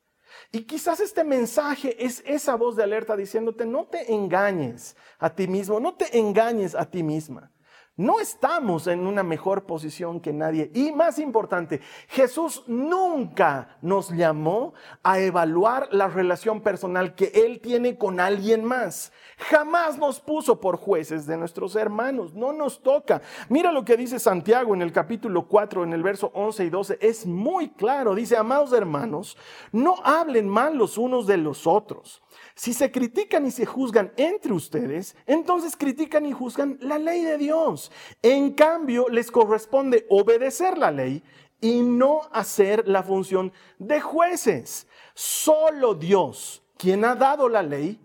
Y 0.50 0.64
quizás 0.64 0.98
este 0.98 1.22
mensaje 1.22 2.04
es 2.04 2.24
esa 2.26 2.56
voz 2.56 2.74
de 2.74 2.82
alerta 2.82 3.14
diciéndote, 3.14 3.66
no 3.66 3.84
te 3.84 4.12
engañes 4.12 4.96
a 5.20 5.30
ti 5.32 5.46
mismo, 5.46 5.78
no 5.78 5.94
te 5.94 6.18
engañes 6.18 6.74
a 6.74 6.90
ti 6.90 7.04
misma. 7.04 7.52
No 7.96 8.20
estamos 8.20 8.88
en 8.88 9.06
una 9.06 9.22
mejor 9.22 9.64
posición 9.64 10.20
que 10.20 10.34
nadie. 10.34 10.70
Y 10.74 10.92
más 10.92 11.18
importante, 11.18 11.80
Jesús 12.08 12.62
nunca 12.66 13.78
nos 13.80 14.10
llamó 14.10 14.74
a 15.02 15.18
evaluar 15.18 15.88
la 15.92 16.06
relación 16.06 16.60
personal 16.60 17.14
que 17.14 17.32
Él 17.34 17.58
tiene 17.60 17.96
con 17.96 18.20
alguien 18.20 18.64
más. 18.64 19.12
Jamás 19.38 19.96
nos 19.96 20.20
puso 20.20 20.60
por 20.60 20.76
jueces 20.76 21.26
de 21.26 21.38
nuestros 21.38 21.74
hermanos. 21.74 22.34
No 22.34 22.52
nos 22.52 22.82
toca. 22.82 23.22
Mira 23.48 23.72
lo 23.72 23.82
que 23.82 23.96
dice 23.96 24.18
Santiago 24.18 24.74
en 24.74 24.82
el 24.82 24.92
capítulo 24.92 25.48
4, 25.48 25.84
en 25.84 25.94
el 25.94 26.02
verso 26.02 26.30
11 26.34 26.64
y 26.66 26.68
12. 26.68 26.98
Es 27.00 27.24
muy 27.24 27.70
claro. 27.70 28.14
Dice, 28.14 28.36
amados 28.36 28.74
hermanos, 28.74 29.38
no 29.72 29.96
hablen 30.04 30.50
mal 30.50 30.76
los 30.76 30.98
unos 30.98 31.26
de 31.26 31.38
los 31.38 31.66
otros. 31.66 32.22
Si 32.56 32.72
se 32.72 32.90
critican 32.90 33.44
y 33.44 33.50
se 33.50 33.66
juzgan 33.66 34.12
entre 34.16 34.54
ustedes, 34.54 35.14
entonces 35.26 35.76
critican 35.76 36.24
y 36.24 36.32
juzgan 36.32 36.78
la 36.80 36.98
ley 36.98 37.22
de 37.22 37.36
Dios. 37.36 37.92
En 38.22 38.54
cambio, 38.54 39.10
les 39.10 39.30
corresponde 39.30 40.06
obedecer 40.08 40.78
la 40.78 40.90
ley 40.90 41.22
y 41.60 41.82
no 41.82 42.22
hacer 42.32 42.88
la 42.88 43.02
función 43.02 43.52
de 43.78 44.00
jueces. 44.00 44.86
Solo 45.12 45.94
Dios, 45.94 46.62
quien 46.78 47.04
ha 47.04 47.14
dado 47.14 47.50
la 47.50 47.62
ley, 47.62 48.00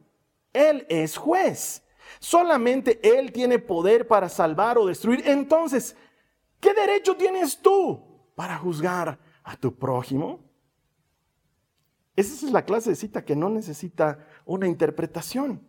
Él 0.51 0.85
es 0.89 1.15
juez. 1.15 1.83
Solamente 2.19 2.99
Él 3.03 3.31
tiene 3.31 3.57
poder 3.57 4.05
para 4.05 4.27
salvar 4.27 4.77
o 4.77 4.85
destruir. 4.85 5.23
Entonces, 5.27 5.95
¿qué 6.59 6.73
derecho 6.73 7.15
tienes 7.15 7.57
tú 7.57 8.03
para 8.35 8.57
juzgar 8.57 9.17
a 9.45 9.55
tu 9.55 9.73
prójimo? 9.73 10.51
Esa 12.17 12.45
es 12.45 12.51
la 12.51 12.65
clase 12.65 12.89
de 12.89 12.95
cita 12.97 13.23
que 13.23 13.35
no 13.35 13.49
necesita 13.49 14.27
una 14.45 14.67
interpretación. 14.67 15.67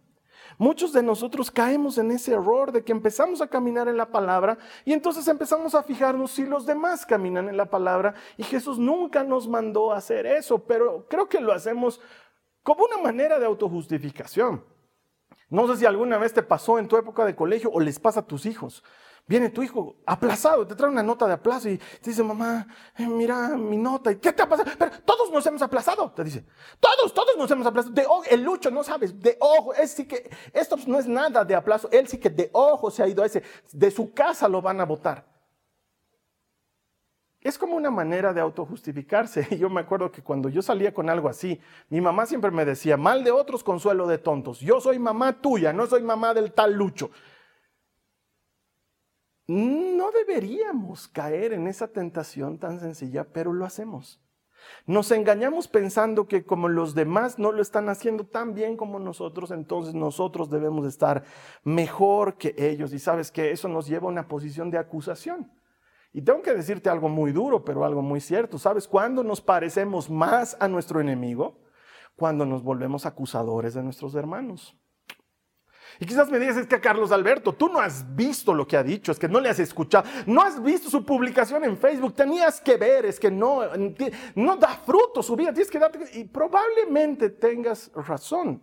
Muchos 0.59 0.93
de 0.93 1.03
nosotros 1.03 1.51
caemos 1.51 1.99
en 1.99 2.11
ese 2.11 2.33
error 2.33 2.73
de 2.73 2.85
que 2.85 2.93
empezamos 2.93 3.41
a 3.41 3.49
caminar 3.49 3.89
en 3.89 3.97
la 3.97 4.11
palabra 4.11 4.59
y 4.85 4.93
entonces 4.93 5.27
empezamos 5.29 5.75
a 5.75 5.83
fijarnos 5.83 6.33
si 6.33 6.45
los 6.45 6.67
demás 6.67 7.07
caminan 7.07 7.49
en 7.49 7.57
la 7.57 7.67
palabra 7.67 8.15
y 8.37 8.43
Jesús 8.43 8.79
nunca 8.79 9.25
nos 9.25 9.49
mandó 9.49 9.93
hacer 9.93 10.27
eso, 10.27 10.59
pero 10.59 11.07
creo 11.09 11.29
que 11.29 11.41
lo 11.41 11.53
hacemos 11.53 12.01
como 12.63 12.85
una 12.85 12.99
manera 12.99 13.39
de 13.39 13.47
autojustificación. 13.47 14.65
No 15.49 15.67
sé 15.69 15.79
si 15.79 15.87
alguna 15.87 16.19
vez 16.19 16.33
te 16.33 16.43
pasó 16.43 16.79
en 16.79 16.89
tu 16.89 16.97
época 16.97 17.25
de 17.25 17.37
colegio 17.37 17.71
o 17.73 17.81
les 17.81 17.99
pasa 17.99 18.21
a 18.21 18.27
tus 18.27 18.47
hijos. 18.47 18.83
Viene 19.27 19.51
tu 19.51 19.63
hijo 19.63 19.97
aplazado, 20.05 20.67
te 20.67 20.75
trae 20.75 20.91
una 20.91 21.03
nota 21.03 21.27
de 21.27 21.35
aplazo 21.35 21.69
y 21.69 21.79
te 21.79 22.11
dice, 22.11 22.23
mamá, 22.23 22.67
eh, 22.99 23.07
mira 23.07 23.51
mi 23.57 23.77
nota. 23.77 24.11
¿Y 24.11 24.17
qué 24.17 24.33
te 24.33 24.43
ha 24.43 24.49
pasado? 24.49 24.71
Pero 24.77 24.91
todos 25.05 25.31
nos 25.31 25.47
hemos 25.47 25.63
aplazado, 25.63 26.11
te 26.11 26.25
dice. 26.25 26.45
Todos, 26.81 27.15
todos 27.15 27.37
nos 27.39 27.51
hemos 27.51 27.67
aplazado. 27.67 27.95
De 27.95 28.05
ojo, 28.05 28.25
el 28.29 28.43
Lucho, 28.43 28.71
no 28.71 28.83
sabes, 28.83 29.19
de 29.21 29.37
ojo. 29.41 29.75
Es 29.75 29.93
sí 29.93 30.07
que, 30.07 30.29
esto 30.53 30.77
no 30.87 30.99
es 30.99 31.07
nada 31.07 31.45
de 31.45 31.55
aplazo. 31.55 31.89
Él 31.93 32.09
sí 32.09 32.19
que 32.19 32.31
de 32.31 32.51
ojo 32.53 32.91
se 32.91 33.03
ha 33.03 33.09
ido 33.09 33.23
a 33.23 33.27
ese. 33.27 33.43
De 33.73 33.91
su 33.91 34.13
casa 34.13 34.49
lo 34.49 34.61
van 34.61 34.81
a 34.81 34.85
votar. 34.85 35.33
Es 37.43 37.59
como 37.59 37.75
una 37.77 37.91
manera 37.91 38.33
de 38.33 38.41
autojustificarse. 38.41 39.47
Yo 39.57 39.69
me 39.69 39.81
acuerdo 39.81 40.13
que 40.13 40.23
cuando 40.23 40.49
yo 40.49 40.63
salía 40.63 40.95
con 40.95 41.11
algo 41.11 41.29
así, 41.29 41.61
mi 41.89 42.01
mamá 42.01 42.27
siempre 42.27 42.51
me 42.51 42.65
decía, 42.65 42.97
mal 42.97 43.25
de 43.25 43.33
otros, 43.33 43.65
consuelo 43.65 44.07
de 44.07 44.19
tontos. 44.19 44.61
Yo 44.61 44.81
soy 44.81 44.99
mamá 44.99 45.41
tuya, 45.41 45.73
no 45.73 45.87
soy 45.87 46.03
mamá 46.03 46.35
del 46.35 46.53
tal 46.53 46.75
Lucho. 46.75 47.11
No 49.47 50.11
deberíamos 50.13 51.09
caer 51.09 51.53
en 51.53 51.67
esa 51.67 51.89
tentación 51.89 52.59
tan 52.59 52.81
sencilla, 52.81 53.25
pero 53.33 53.53
lo 53.53 53.65
hacemos. 53.65 54.21
Nos 54.87 55.11
engañamos 55.11 55.69
pensando 55.69 56.27
que 56.27 56.45
como 56.45 56.69
los 56.69 56.95
demás 56.95 57.39
no 57.39 57.53
lo 57.53 57.63
están 57.63 57.89
haciendo 57.89 58.25
tan 58.25 58.55
bien 58.55 58.77
como 58.77 58.99
nosotros, 58.99 59.51
entonces 59.51 59.95
nosotros 59.95 60.51
debemos 60.51 60.87
estar 60.87 61.25
mejor 61.65 62.37
que 62.37 62.55
ellos. 62.57 62.93
Y 62.93 62.99
sabes 62.99 63.31
que 63.31 63.51
eso 63.51 63.69
nos 63.69 63.87
lleva 63.87 64.07
a 64.07 64.13
una 64.13 64.29
posición 64.29 64.71
de 64.71 64.79
acusación. 64.79 65.51
Y 66.13 66.23
tengo 66.23 66.43
que 66.43 66.53
decirte 66.53 66.91
algo 66.91 67.09
muy 67.09 67.33
duro, 67.33 67.65
pero 67.65 67.85
algo 67.85 68.03
muy 68.03 68.21
cierto. 68.21 68.59
¿Sabes 68.59 68.87
cuándo 68.87 69.25
nos 69.25 69.41
parecemos 69.41 70.11
más 70.11 70.57
a 70.61 70.69
nuestro 70.69 71.01
enemigo? 71.01 71.59
Cuando 72.17 72.45
nos 72.45 72.63
volvemos 72.63 73.07
acusadores 73.07 73.75
de 73.75 73.83
nuestros 73.83 74.15
hermanos. 74.15 74.77
Y 76.01 76.07
quizás 76.07 76.31
me 76.31 76.39
digas, 76.39 76.57
es 76.57 76.67
que 76.67 76.81
Carlos 76.81 77.13
Alberto, 77.13 77.53
tú 77.53 77.69
no 77.69 77.81
has 77.81 78.05
visto 78.15 78.55
lo 78.55 78.67
que 78.67 78.77
ha 78.77 78.83
dicho, 78.83 79.13
es 79.13 79.19
que 79.19 79.29
no 79.29 79.41
le 79.41 79.49
has 79.49 79.59
escuchado, 79.59 80.09
no 80.27 80.43
has 80.43 80.63
visto 80.63 80.91
su 80.91 81.05
publicación 81.05 81.65
en 81.65 81.77
Facebook, 81.77 82.15
tenías 82.15 82.61
que 82.61 82.77
ver, 82.77 83.07
es 83.07 83.21
que 83.21 83.31
no, 83.31 83.63
no 84.35 84.57
da 84.57 84.69
fruto 84.69 85.23
su 85.23 85.37
vida, 85.37 85.53
tienes 85.53 85.71
que 85.71 85.79
darte, 85.79 86.19
y 86.19 86.25
probablemente 86.25 87.31
tengas 87.31 87.91
razón. 87.95 88.63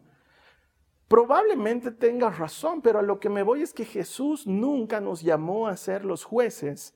Probablemente 1.08 1.90
tengas 1.90 2.38
razón, 2.38 2.82
pero 2.84 3.00
a 3.00 3.02
lo 3.02 3.20
que 3.20 3.30
me 3.30 3.42
voy 3.42 3.64
es 3.64 3.74
que 3.74 3.84
Jesús 3.84 4.46
nunca 4.46 5.02
nos 5.02 5.22
llamó 5.22 5.68
a 5.68 5.76
ser 5.76 6.06
los 6.06 6.24
jueces 6.24 6.94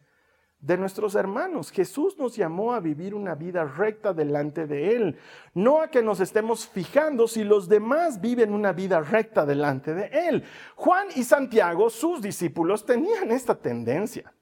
de 0.63 0.77
nuestros 0.77 1.13
hermanos. 1.15 1.71
Jesús 1.71 2.17
nos 2.17 2.35
llamó 2.35 2.73
a 2.73 2.79
vivir 2.79 3.13
una 3.13 3.35
vida 3.35 3.65
recta 3.65 4.13
delante 4.13 4.65
de 4.65 4.95
Él, 4.95 5.19
no 5.53 5.81
a 5.81 5.89
que 5.89 6.01
nos 6.01 6.21
estemos 6.21 6.65
fijando 6.65 7.27
si 7.27 7.43
los 7.43 7.67
demás 7.67 8.21
viven 8.21 8.53
una 8.53 8.71
vida 8.71 9.01
recta 9.01 9.45
delante 9.45 9.93
de 9.93 10.07
Él. 10.29 10.43
Juan 10.75 11.07
y 11.15 11.23
Santiago, 11.23 11.89
sus 11.89 12.21
discípulos, 12.21 12.85
tenían 12.85 13.31
esta 13.31 13.55
tendencia. 13.55 14.33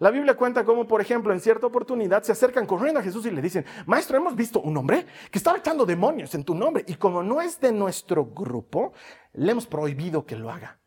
La 0.00 0.10
Biblia 0.10 0.36
cuenta 0.36 0.64
cómo, 0.64 0.88
por 0.88 1.00
ejemplo, 1.00 1.32
en 1.32 1.38
cierta 1.38 1.68
oportunidad 1.68 2.24
se 2.24 2.32
acercan 2.32 2.66
corriendo 2.66 2.98
a 2.98 3.02
Jesús 3.04 3.24
y 3.26 3.30
le 3.30 3.40
dicen, 3.40 3.64
Maestro, 3.86 4.16
hemos 4.16 4.34
visto 4.34 4.60
un 4.60 4.76
hombre 4.76 5.06
que 5.30 5.38
está 5.38 5.56
echando 5.56 5.86
demonios 5.86 6.34
en 6.34 6.42
tu 6.42 6.56
nombre 6.56 6.84
y 6.88 6.96
como 6.96 7.22
no 7.22 7.40
es 7.40 7.60
de 7.60 7.70
nuestro 7.70 8.26
grupo, 8.26 8.92
le 9.34 9.52
hemos 9.52 9.68
prohibido 9.68 10.26
que 10.26 10.34
lo 10.34 10.50
haga. 10.50 10.80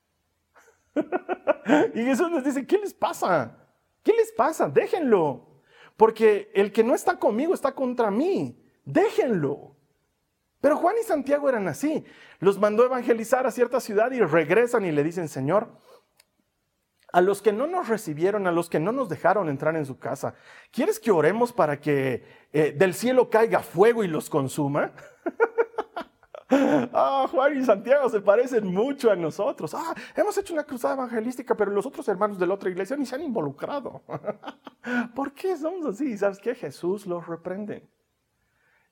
y 1.95 2.03
Jesús 2.03 2.29
les 2.33 2.43
dice, 2.43 2.67
¿qué 2.67 2.77
les 2.79 2.93
pasa? 2.93 3.66
¿Qué 4.07 4.13
les 4.13 4.31
pasa? 4.31 4.69
Déjenlo. 4.69 5.45
Porque 5.97 6.49
el 6.53 6.71
que 6.71 6.81
no 6.81 6.95
está 6.95 7.19
conmigo 7.19 7.53
está 7.53 7.73
contra 7.73 8.09
mí. 8.09 8.57
Déjenlo. 8.85 9.75
Pero 10.61 10.77
Juan 10.77 10.95
y 10.97 11.03
Santiago 11.03 11.49
eran 11.49 11.67
así. 11.67 12.05
Los 12.39 12.57
mandó 12.57 12.85
evangelizar 12.85 13.45
a 13.45 13.51
cierta 13.51 13.81
ciudad 13.81 14.09
y 14.13 14.21
regresan 14.21 14.85
y 14.85 14.93
le 14.93 15.03
dicen, 15.03 15.27
Señor, 15.27 15.67
a 17.11 17.19
los 17.19 17.41
que 17.41 17.51
no 17.51 17.67
nos 17.67 17.89
recibieron, 17.89 18.47
a 18.47 18.53
los 18.53 18.69
que 18.69 18.79
no 18.79 18.93
nos 18.93 19.09
dejaron 19.09 19.49
entrar 19.49 19.75
en 19.75 19.85
su 19.85 19.99
casa. 19.99 20.35
¿Quieres 20.71 21.01
que 21.01 21.11
oremos 21.11 21.51
para 21.51 21.81
que 21.81 22.23
eh, 22.53 22.73
del 22.77 22.93
cielo 22.93 23.29
caiga 23.29 23.59
fuego 23.59 24.05
y 24.05 24.07
los 24.07 24.29
consuma? 24.29 24.93
Ah, 26.49 27.27
Juan 27.29 27.57
y 27.59 27.65
Santiago 27.65 28.09
se 28.09 28.21
parecen 28.21 28.67
mucho 28.73 29.11
a 29.11 29.15
nosotros. 29.15 29.73
Ah, 29.73 29.93
hemos 30.15 30.37
hecho 30.37 30.53
una 30.53 30.63
cruzada 30.63 30.93
evangelística, 30.95 31.55
pero 31.55 31.71
los 31.71 31.85
otros 31.85 32.07
hermanos 32.07 32.39
de 32.39 32.47
la 32.47 32.53
otra 32.53 32.69
iglesia 32.69 32.95
ni 32.95 33.05
se 33.05 33.15
han 33.15 33.23
involucrado. 33.23 34.01
¿Por 35.15 35.33
qué 35.33 35.57
somos 35.57 35.85
así? 35.85 36.17
¿Sabes 36.17 36.39
qué? 36.39 36.55
Jesús 36.55 37.05
los 37.05 37.27
reprende. 37.27 37.87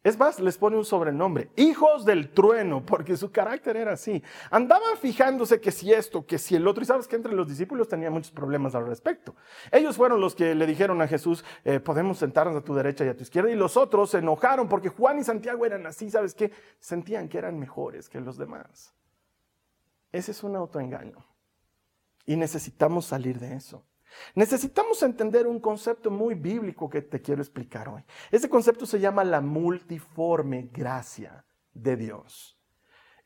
Es 0.05 0.19
más, 0.19 0.39
les 0.39 0.55
pone 0.55 0.77
un 0.77 0.85
sobrenombre, 0.85 1.49
hijos 1.55 2.05
del 2.05 2.29
trueno, 2.29 2.85
porque 2.85 3.17
su 3.17 3.31
carácter 3.31 3.75
era 3.75 3.93
así. 3.93 4.21
Andaban 4.51 4.97
fijándose 5.01 5.59
que 5.59 5.71
si 5.71 5.91
esto, 5.91 6.27
que 6.27 6.37
si 6.37 6.55
el 6.55 6.67
otro, 6.67 6.83
y 6.83 6.85
sabes 6.85 7.07
que 7.07 7.15
entre 7.15 7.33
los 7.33 7.47
discípulos 7.47 7.87
tenía 7.87 8.11
muchos 8.11 8.29
problemas 8.29 8.75
al 8.75 8.85
respecto. 8.85 9.35
Ellos 9.71 9.97
fueron 9.97 10.21
los 10.21 10.35
que 10.35 10.53
le 10.53 10.67
dijeron 10.67 11.01
a 11.01 11.07
Jesús, 11.07 11.43
eh, 11.63 11.79
podemos 11.79 12.19
sentarnos 12.19 12.55
a 12.55 12.61
tu 12.63 12.75
derecha 12.75 13.03
y 13.03 13.07
a 13.07 13.17
tu 13.17 13.23
izquierda, 13.23 13.49
y 13.49 13.55
los 13.55 13.77
otros 13.77 14.11
se 14.11 14.19
enojaron 14.19 14.69
porque 14.69 14.89
Juan 14.89 15.17
y 15.17 15.23
Santiago 15.23 15.65
eran 15.65 15.87
así, 15.87 16.11
¿sabes 16.11 16.35
qué? 16.35 16.51
Sentían 16.79 17.27
que 17.27 17.39
eran 17.39 17.57
mejores 17.57 18.07
que 18.07 18.21
los 18.21 18.37
demás. 18.37 18.93
Ese 20.11 20.33
es 20.33 20.43
un 20.43 20.55
autoengaño. 20.55 21.17
Y 22.27 22.35
necesitamos 22.35 23.07
salir 23.07 23.39
de 23.39 23.55
eso. 23.55 23.83
Necesitamos 24.35 25.01
entender 25.03 25.47
un 25.47 25.59
concepto 25.59 26.11
muy 26.11 26.35
bíblico 26.35 26.89
que 26.89 27.01
te 27.01 27.21
quiero 27.21 27.41
explicar 27.41 27.89
hoy. 27.89 28.03
Ese 28.31 28.49
concepto 28.49 28.85
se 28.85 28.99
llama 28.99 29.23
la 29.23 29.41
multiforme 29.41 30.69
gracia 30.71 31.45
de 31.73 31.95
Dios. 31.95 32.54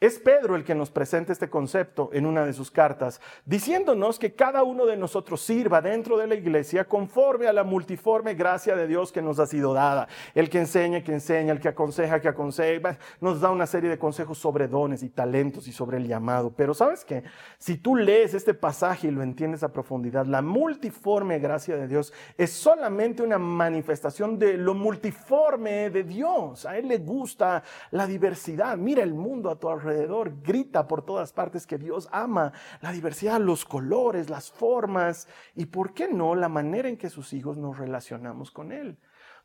Es 0.01 0.17
Pedro 0.17 0.55
el 0.55 0.63
que 0.63 0.75
nos 0.75 0.91
presenta 0.91 1.33
este 1.33 1.49
concepto 1.49 2.09
en 2.13 2.25
una 2.25 2.45
de 2.45 2.53
sus 2.53 2.71
cartas, 2.71 3.19
diciéndonos 3.43 4.17
que 4.17 4.33
cada 4.33 4.63
uno 4.63 4.85
de 4.85 4.95
nosotros 4.95 5.41
sirva 5.41 5.81
dentro 5.81 6.17
de 6.17 6.25
la 6.25 6.35
iglesia 6.35 6.85
conforme 6.85 7.47
a 7.47 7.53
la 7.53 7.65
multiforme 7.65 8.33
gracia 8.33 8.77
de 8.77 8.87
Dios 8.87 9.11
que 9.11 9.21
nos 9.21 9.39
ha 9.39 9.45
sido 9.45 9.73
dada. 9.73 10.07
El 10.35 10.49
que 10.49 10.59
enseña, 10.59 11.03
que 11.03 11.11
enseña, 11.11 11.51
el 11.51 11.59
que 11.59 11.67
aconseja, 11.67 12.21
que 12.21 12.29
aconseja, 12.29 12.97
nos 13.19 13.41
da 13.41 13.51
una 13.51 13.67
serie 13.67 13.89
de 13.89 13.99
consejos 13.99 14.37
sobre 14.37 14.69
dones 14.69 15.03
y 15.03 15.09
talentos 15.09 15.67
y 15.67 15.73
sobre 15.73 15.97
el 15.97 16.07
llamado. 16.07 16.53
Pero 16.55 16.73
sabes 16.73 17.03
que 17.03 17.23
si 17.57 17.75
tú 17.75 17.97
lees 17.97 18.33
este 18.33 18.53
pasaje 18.53 19.07
y 19.07 19.11
lo 19.11 19.21
entiendes 19.21 19.63
a 19.63 19.73
profundidad, 19.73 20.25
la 20.25 20.41
multiforme 20.41 21.39
gracia 21.39 21.75
de 21.75 21.89
Dios 21.89 22.13
es 22.37 22.51
solamente 22.51 23.21
una 23.21 23.37
manifestación 23.37 24.39
de 24.39 24.55
lo 24.55 24.73
multiforme 24.73 25.89
de 25.89 26.05
Dios. 26.05 26.65
A 26.65 26.77
Él 26.77 26.87
le 26.87 26.99
gusta 26.99 27.63
la 27.91 28.07
diversidad. 28.07 28.77
Mira 28.77 29.03
el 29.03 29.13
mundo 29.13 29.49
a 29.49 29.59
tu 29.59 29.67
alrededor 29.67 29.88
grita 30.43 30.87
por 30.87 31.05
todas 31.05 31.33
partes 31.33 31.67
que 31.67 31.77
Dios 31.77 32.07
ama 32.11 32.53
la 32.81 32.91
diversidad, 32.91 33.39
los 33.39 33.65
colores, 33.65 34.29
las 34.29 34.51
formas 34.51 35.27
y, 35.55 35.65
¿por 35.65 35.93
qué 35.93 36.07
no?, 36.07 36.35
la 36.35 36.49
manera 36.49 36.89
en 36.89 36.97
que 36.97 37.09
sus 37.09 37.33
hijos 37.33 37.57
nos 37.57 37.77
relacionamos 37.77 38.51
con 38.51 38.71
Él. 38.71 38.97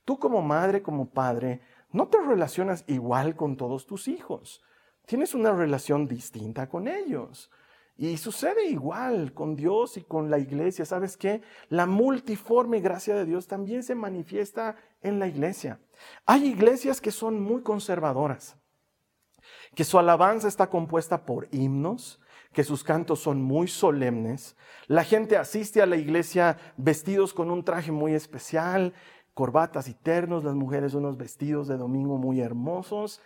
Tú 0.04 0.18
como 0.18 0.42
madre, 0.42 0.82
como 0.82 1.10
padre, 1.10 1.62
no 1.90 2.08
te 2.08 2.20
relacionas 2.20 2.84
igual 2.86 3.36
con 3.36 3.56
todos 3.56 3.86
tus 3.86 4.08
hijos. 4.08 4.62
Tienes 5.06 5.34
una 5.34 5.52
relación 5.52 6.06
distinta 6.06 6.68
con 6.68 6.88
ellos. 6.88 7.50
Y 7.96 8.16
sucede 8.16 8.66
igual 8.66 9.32
con 9.32 9.54
Dios 9.54 9.96
y 9.96 10.02
con 10.02 10.28
la 10.28 10.38
iglesia. 10.38 10.84
¿Sabes 10.84 11.16
qué? 11.16 11.42
La 11.68 11.86
multiforme 11.86 12.80
gracia 12.80 13.14
de 13.14 13.24
Dios 13.24 13.46
también 13.46 13.84
se 13.84 13.94
manifiesta 13.94 14.76
en 15.00 15.20
la 15.20 15.28
iglesia. 15.28 15.80
Hay 16.26 16.46
iglesias 16.46 17.00
que 17.00 17.12
son 17.12 17.40
muy 17.40 17.62
conservadoras 17.62 18.56
que 19.74 19.84
su 19.84 19.98
alabanza 19.98 20.48
está 20.48 20.68
compuesta 20.68 21.24
por 21.24 21.48
himnos, 21.52 22.20
que 22.52 22.64
sus 22.64 22.84
cantos 22.84 23.20
son 23.20 23.42
muy 23.42 23.68
solemnes. 23.68 24.56
La 24.86 25.04
gente 25.04 25.36
asiste 25.36 25.82
a 25.82 25.86
la 25.86 25.96
iglesia 25.96 26.56
vestidos 26.76 27.34
con 27.34 27.50
un 27.50 27.64
traje 27.64 27.92
muy 27.92 28.14
especial, 28.14 28.94
corbatas 29.34 29.88
y 29.88 29.94
ternos, 29.94 30.44
las 30.44 30.54
mujeres 30.54 30.94
unos 30.94 31.16
vestidos 31.16 31.66
de 31.66 31.76
domingo 31.76 32.18
muy 32.18 32.40
hermosos 32.40 33.20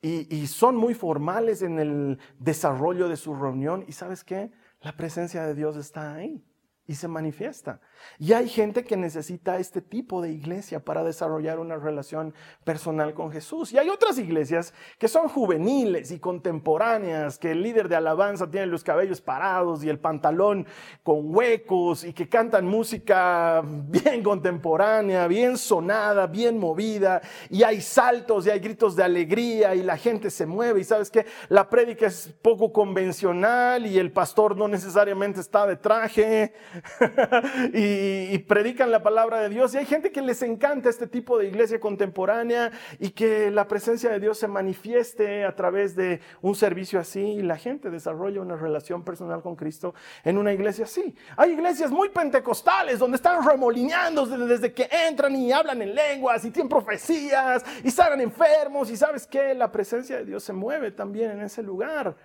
y, 0.00 0.46
son 0.46 0.76
muy 0.76 0.94
formales 0.94 1.62
en 1.62 1.78
el 1.78 2.18
desarrollo 2.38 3.08
de 3.08 3.16
su 3.16 3.34
reunión. 3.34 3.84
¿Y 3.88 3.92
sabes 3.92 4.22
qué? 4.22 4.52
La 4.80 4.96
presencia 4.96 5.44
de 5.44 5.54
Dios 5.54 5.76
está 5.76 6.14
ahí 6.14 6.44
y 6.88 6.94
se 6.94 7.06
manifiesta. 7.06 7.80
Y 8.18 8.32
hay 8.32 8.48
gente 8.48 8.82
que 8.82 8.96
necesita 8.96 9.58
este 9.58 9.82
tipo 9.82 10.22
de 10.22 10.32
iglesia 10.32 10.80
para 10.80 11.04
desarrollar 11.04 11.58
una 11.58 11.76
relación 11.76 12.32
personal 12.64 13.12
con 13.12 13.30
Jesús. 13.30 13.72
Y 13.74 13.78
hay 13.78 13.90
otras 13.90 14.18
iglesias 14.18 14.72
que 14.98 15.06
son 15.06 15.28
juveniles 15.28 16.10
y 16.10 16.18
contemporáneas, 16.18 17.38
que 17.38 17.50
el 17.50 17.62
líder 17.62 17.90
de 17.90 17.96
alabanza 17.96 18.50
tiene 18.50 18.66
los 18.66 18.84
cabellos 18.84 19.20
parados 19.20 19.84
y 19.84 19.90
el 19.90 19.98
pantalón 19.98 20.66
con 21.02 21.34
huecos 21.36 22.04
y 22.04 22.14
que 22.14 22.26
cantan 22.26 22.64
música 22.64 23.62
bien 23.62 24.22
contemporánea, 24.22 25.26
bien 25.26 25.58
sonada, 25.58 26.26
bien 26.26 26.58
movida. 26.58 27.20
Y 27.50 27.64
hay 27.64 27.82
saltos 27.82 28.46
y 28.46 28.50
hay 28.50 28.60
gritos 28.60 28.96
de 28.96 29.04
alegría 29.04 29.74
y 29.74 29.82
la 29.82 29.98
gente 29.98 30.30
se 30.30 30.46
mueve. 30.46 30.80
Y 30.80 30.84
sabes 30.84 31.10
que 31.10 31.26
la 31.50 31.68
prédica 31.68 32.06
es 32.06 32.34
poco 32.40 32.72
convencional 32.72 33.84
y 33.84 33.98
el 33.98 34.10
pastor 34.10 34.56
no 34.56 34.68
necesariamente 34.68 35.40
está 35.40 35.66
de 35.66 35.76
traje 35.76 36.54
y, 37.72 38.38
predican 38.38 38.90
la 38.90 39.02
palabra 39.02 39.40
de 39.40 39.48
Dios. 39.48 39.74
Y 39.74 39.78
hay 39.78 39.86
gente 39.86 40.10
que 40.10 40.22
les 40.22 40.42
encanta 40.42 40.88
este 40.88 41.06
tipo 41.06 41.38
de 41.38 41.46
iglesia 41.46 41.80
contemporánea 41.80 42.70
y 42.98 43.10
que 43.10 43.50
la 43.50 43.68
presencia 43.68 44.10
de 44.10 44.20
Dios 44.20 44.38
se 44.38 44.48
manifieste 44.48 45.44
a 45.44 45.54
través 45.54 45.94
de 45.96 46.20
un 46.40 46.54
servicio 46.54 46.98
así 47.00 47.20
y 47.20 47.42
la 47.42 47.56
gente 47.56 47.90
desarrolla 47.90 48.40
una 48.40 48.56
relación 48.56 49.04
personal 49.04 49.42
con 49.42 49.56
Cristo 49.56 49.94
en 50.24 50.38
una 50.38 50.52
iglesia 50.52 50.84
así. 50.84 51.14
Hay 51.36 51.52
iglesias 51.52 51.90
muy 51.90 52.08
pentecostales 52.08 52.98
donde 52.98 53.16
están 53.16 53.44
remolineando 53.44 54.26
desde, 54.26 54.72
que 54.72 54.88
entran 55.08 55.34
y 55.36 55.52
hablan 55.52 55.82
en 55.82 55.94
lenguas 55.94 56.44
y 56.44 56.50
tienen 56.50 56.68
profecías 56.68 57.64
y 57.84 57.90
salen 57.90 58.20
enfermos 58.20 58.90
y 58.90 58.96
sabes 58.96 59.26
que 59.26 59.54
la 59.54 59.70
presencia 59.70 60.16
de 60.16 60.24
Dios 60.24 60.42
se 60.42 60.52
mueve 60.52 60.90
también 60.90 61.32
en 61.32 61.40
ese 61.42 61.62
lugar. 61.62 62.16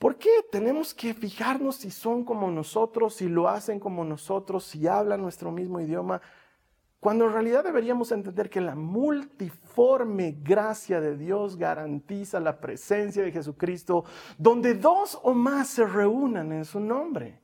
¿Por 0.00 0.16
qué 0.16 0.30
tenemos 0.50 0.94
que 0.94 1.12
fijarnos 1.12 1.76
si 1.76 1.90
son 1.90 2.24
como 2.24 2.50
nosotros, 2.50 3.16
si 3.16 3.28
lo 3.28 3.50
hacen 3.50 3.78
como 3.78 4.02
nosotros, 4.02 4.64
si 4.64 4.86
hablan 4.86 5.20
nuestro 5.20 5.52
mismo 5.52 5.78
idioma? 5.78 6.22
Cuando 7.00 7.26
en 7.26 7.34
realidad 7.34 7.64
deberíamos 7.64 8.10
entender 8.10 8.48
que 8.48 8.62
la 8.62 8.74
multiforme 8.74 10.38
gracia 10.40 11.02
de 11.02 11.18
Dios 11.18 11.58
garantiza 11.58 12.40
la 12.40 12.58
presencia 12.62 13.22
de 13.22 13.30
Jesucristo 13.30 14.06
donde 14.38 14.72
dos 14.72 15.20
o 15.22 15.34
más 15.34 15.68
se 15.68 15.84
reúnan 15.84 16.50
en 16.52 16.64
su 16.64 16.80
nombre. 16.80 17.38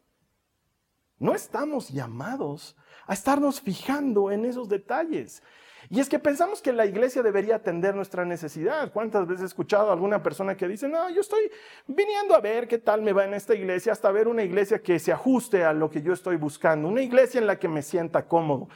No 1.18 1.34
estamos 1.34 1.90
llamados 1.90 2.74
a 3.06 3.12
estarnos 3.12 3.60
fijando 3.60 4.30
en 4.30 4.46
esos 4.46 4.66
detalles. 4.66 5.42
Y 5.88 6.00
es 6.00 6.08
que 6.08 6.18
pensamos 6.18 6.60
que 6.60 6.72
la 6.72 6.86
iglesia 6.86 7.22
debería 7.22 7.56
atender 7.56 7.94
nuestra 7.94 8.24
necesidad. 8.24 8.92
¿Cuántas 8.92 9.26
veces 9.26 9.42
he 9.42 9.46
escuchado 9.46 9.90
a 9.90 9.92
alguna 9.92 10.22
persona 10.22 10.56
que 10.56 10.66
dice, 10.66 10.88
no, 10.88 11.08
yo 11.10 11.20
estoy 11.20 11.50
viniendo 11.86 12.34
a 12.34 12.40
ver 12.40 12.66
qué 12.66 12.78
tal 12.78 13.02
me 13.02 13.12
va 13.12 13.24
en 13.24 13.34
esta 13.34 13.54
iglesia, 13.54 13.92
hasta 13.92 14.10
ver 14.10 14.28
una 14.28 14.42
iglesia 14.42 14.80
que 14.80 14.98
se 14.98 15.12
ajuste 15.12 15.64
a 15.64 15.72
lo 15.72 15.90
que 15.90 16.02
yo 16.02 16.12
estoy 16.12 16.36
buscando, 16.36 16.88
una 16.88 17.02
iglesia 17.02 17.40
en 17.40 17.46
la 17.46 17.58
que 17.58 17.68
me 17.68 17.82
sienta 17.82 18.26
cómodo? 18.26 18.68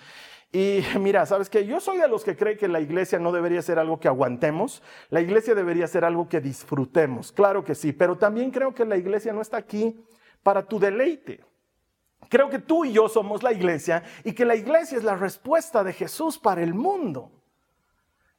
Y 0.53 0.83
mira, 1.01 1.27
¿sabes 1.27 1.49
qué? 1.49 1.66
Yo 1.66 1.81
soy 1.81 1.99
de 1.99 2.09
los 2.09 2.25
que 2.25 2.37
cree 2.37 2.57
que 2.57 2.68
la 2.68 2.81
iglesia 2.81 3.18
no 3.18 3.33
debería 3.33 3.62
ser 3.62 3.79
algo 3.79 3.99
que 3.99 4.09
aguantemos, 4.09 4.83
la 5.09 5.20
iglesia 5.20 5.55
debería 5.55 5.87
ser 5.87 6.05
algo 6.05 6.29
que 6.29 6.40
disfrutemos, 6.40 7.33
claro 7.33 7.64
que 7.64 7.75
sí, 7.75 7.92
pero 7.92 8.16
también 8.16 8.51
creo 8.51 8.75
que 8.75 8.85
la 8.85 8.96
iglesia 8.96 9.33
no 9.33 9.40
está 9.40 9.57
aquí 9.57 10.05
para 10.42 10.62
tu 10.62 10.79
deleite. 10.79 11.49
Creo 12.31 12.49
que 12.49 12.61
tú 12.61 12.85
y 12.85 12.93
yo 12.93 13.09
somos 13.09 13.43
la 13.43 13.53
iglesia 13.53 14.05
y 14.23 14.33
que 14.33 14.45
la 14.45 14.55
iglesia 14.55 14.97
es 14.97 15.03
la 15.03 15.16
respuesta 15.16 15.83
de 15.83 15.93
Jesús 15.93 16.38
para 16.38 16.62
el 16.62 16.75
mundo. 16.75 17.39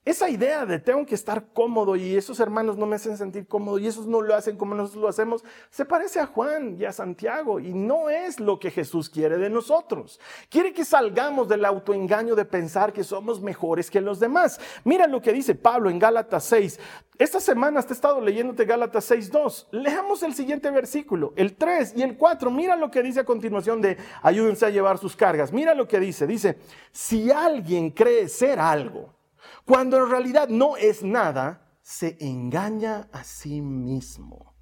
Esa 0.03 0.31
idea 0.31 0.65
de 0.65 0.79
tengo 0.79 1.05
que 1.05 1.13
estar 1.13 1.53
cómodo 1.53 1.95
y 1.95 2.15
esos 2.15 2.39
hermanos 2.39 2.75
no 2.75 2.87
me 2.87 2.95
hacen 2.95 3.17
sentir 3.17 3.45
cómodo 3.45 3.77
y 3.77 3.85
esos 3.85 4.07
no 4.07 4.19
lo 4.19 4.33
hacen 4.33 4.57
como 4.57 4.73
nosotros 4.73 5.03
lo 5.03 5.07
hacemos, 5.07 5.43
se 5.69 5.85
parece 5.85 6.19
a 6.19 6.25
Juan 6.25 6.75
y 6.79 6.85
a 6.85 6.91
Santiago 6.91 7.59
y 7.59 7.71
no 7.71 8.09
es 8.09 8.39
lo 8.39 8.59
que 8.59 8.71
Jesús 8.71 9.11
quiere 9.11 9.37
de 9.37 9.51
nosotros. 9.51 10.19
Quiere 10.49 10.73
que 10.73 10.85
salgamos 10.85 11.47
del 11.47 11.63
autoengaño 11.65 12.33
de 12.33 12.45
pensar 12.45 12.93
que 12.93 13.03
somos 13.03 13.41
mejores 13.41 13.91
que 13.91 14.01
los 14.01 14.19
demás. 14.19 14.59
Mira 14.85 15.05
lo 15.05 15.21
que 15.21 15.33
dice 15.33 15.53
Pablo 15.53 15.91
en 15.91 15.99
Gálatas 15.99 16.45
6. 16.45 16.79
Esta 17.19 17.39
semana 17.39 17.83
te 17.83 17.89
he 17.89 17.93
estado 17.93 18.19
leyéndote 18.21 18.65
Gálatas 18.65 19.11
6.2. 19.11 19.67
Leamos 19.69 20.23
el 20.23 20.33
siguiente 20.33 20.71
versículo, 20.71 21.31
el 21.35 21.55
3 21.55 21.93
y 21.97 22.01
el 22.01 22.17
4. 22.17 22.49
Mira 22.49 22.75
lo 22.75 22.89
que 22.89 23.03
dice 23.03 23.19
a 23.19 23.23
continuación 23.23 23.79
de 23.81 23.97
ayúdense 24.23 24.65
a 24.65 24.71
llevar 24.71 24.97
sus 24.97 25.15
cargas. 25.15 25.53
Mira 25.53 25.75
lo 25.75 25.87
que 25.87 25.99
dice. 25.99 26.25
Dice, 26.25 26.57
si 26.91 27.29
alguien 27.29 27.91
cree 27.91 28.27
ser 28.27 28.59
algo, 28.59 29.20
cuando 29.65 29.97
en 29.97 30.09
realidad 30.09 30.49
no 30.49 30.77
es 30.77 31.03
nada, 31.03 31.77
se 31.81 32.17
engaña 32.19 33.09
a 33.11 33.23
sí 33.23 33.61
mismo. 33.61 34.55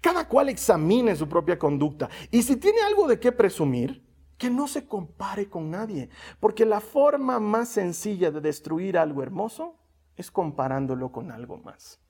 Cada 0.00 0.26
cual 0.26 0.48
examine 0.48 1.14
su 1.16 1.28
propia 1.28 1.58
conducta 1.58 2.08
y 2.30 2.42
si 2.42 2.56
tiene 2.56 2.80
algo 2.80 3.06
de 3.06 3.20
qué 3.20 3.32
presumir, 3.32 4.04
que 4.38 4.50
no 4.50 4.68
se 4.68 4.86
compare 4.86 5.48
con 5.48 5.70
nadie, 5.70 6.10
porque 6.40 6.66
la 6.66 6.80
forma 6.80 7.40
más 7.40 7.68
sencilla 7.68 8.30
de 8.30 8.40
destruir 8.40 8.98
algo 8.98 9.22
hermoso 9.22 9.76
es 10.16 10.30
comparándolo 10.30 11.10
con 11.10 11.30
algo 11.30 11.58
más. 11.58 12.00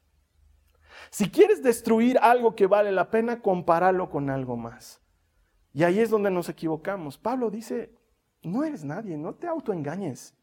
Si 1.11 1.31
quieres 1.31 1.63
destruir 1.63 2.19
algo 2.19 2.55
que 2.55 2.67
vale 2.67 2.91
la 2.91 3.11
pena, 3.11 3.43
compáralo 3.43 4.11
con 4.11 4.31
algo 4.31 4.57
más. 4.57 5.01
Y 5.73 5.85
ahí 5.85 6.01
es 6.01 6.11
donde 6.11 6.31
nos 6.31 6.49
equivocamos. 6.49 7.19
Pablo 7.19 7.51
dice, 7.51 7.95
no 8.43 8.65
eres 8.65 8.83
nadie, 8.85 9.17
no 9.17 9.35
te 9.35 9.47
autoengañes. 9.47 10.36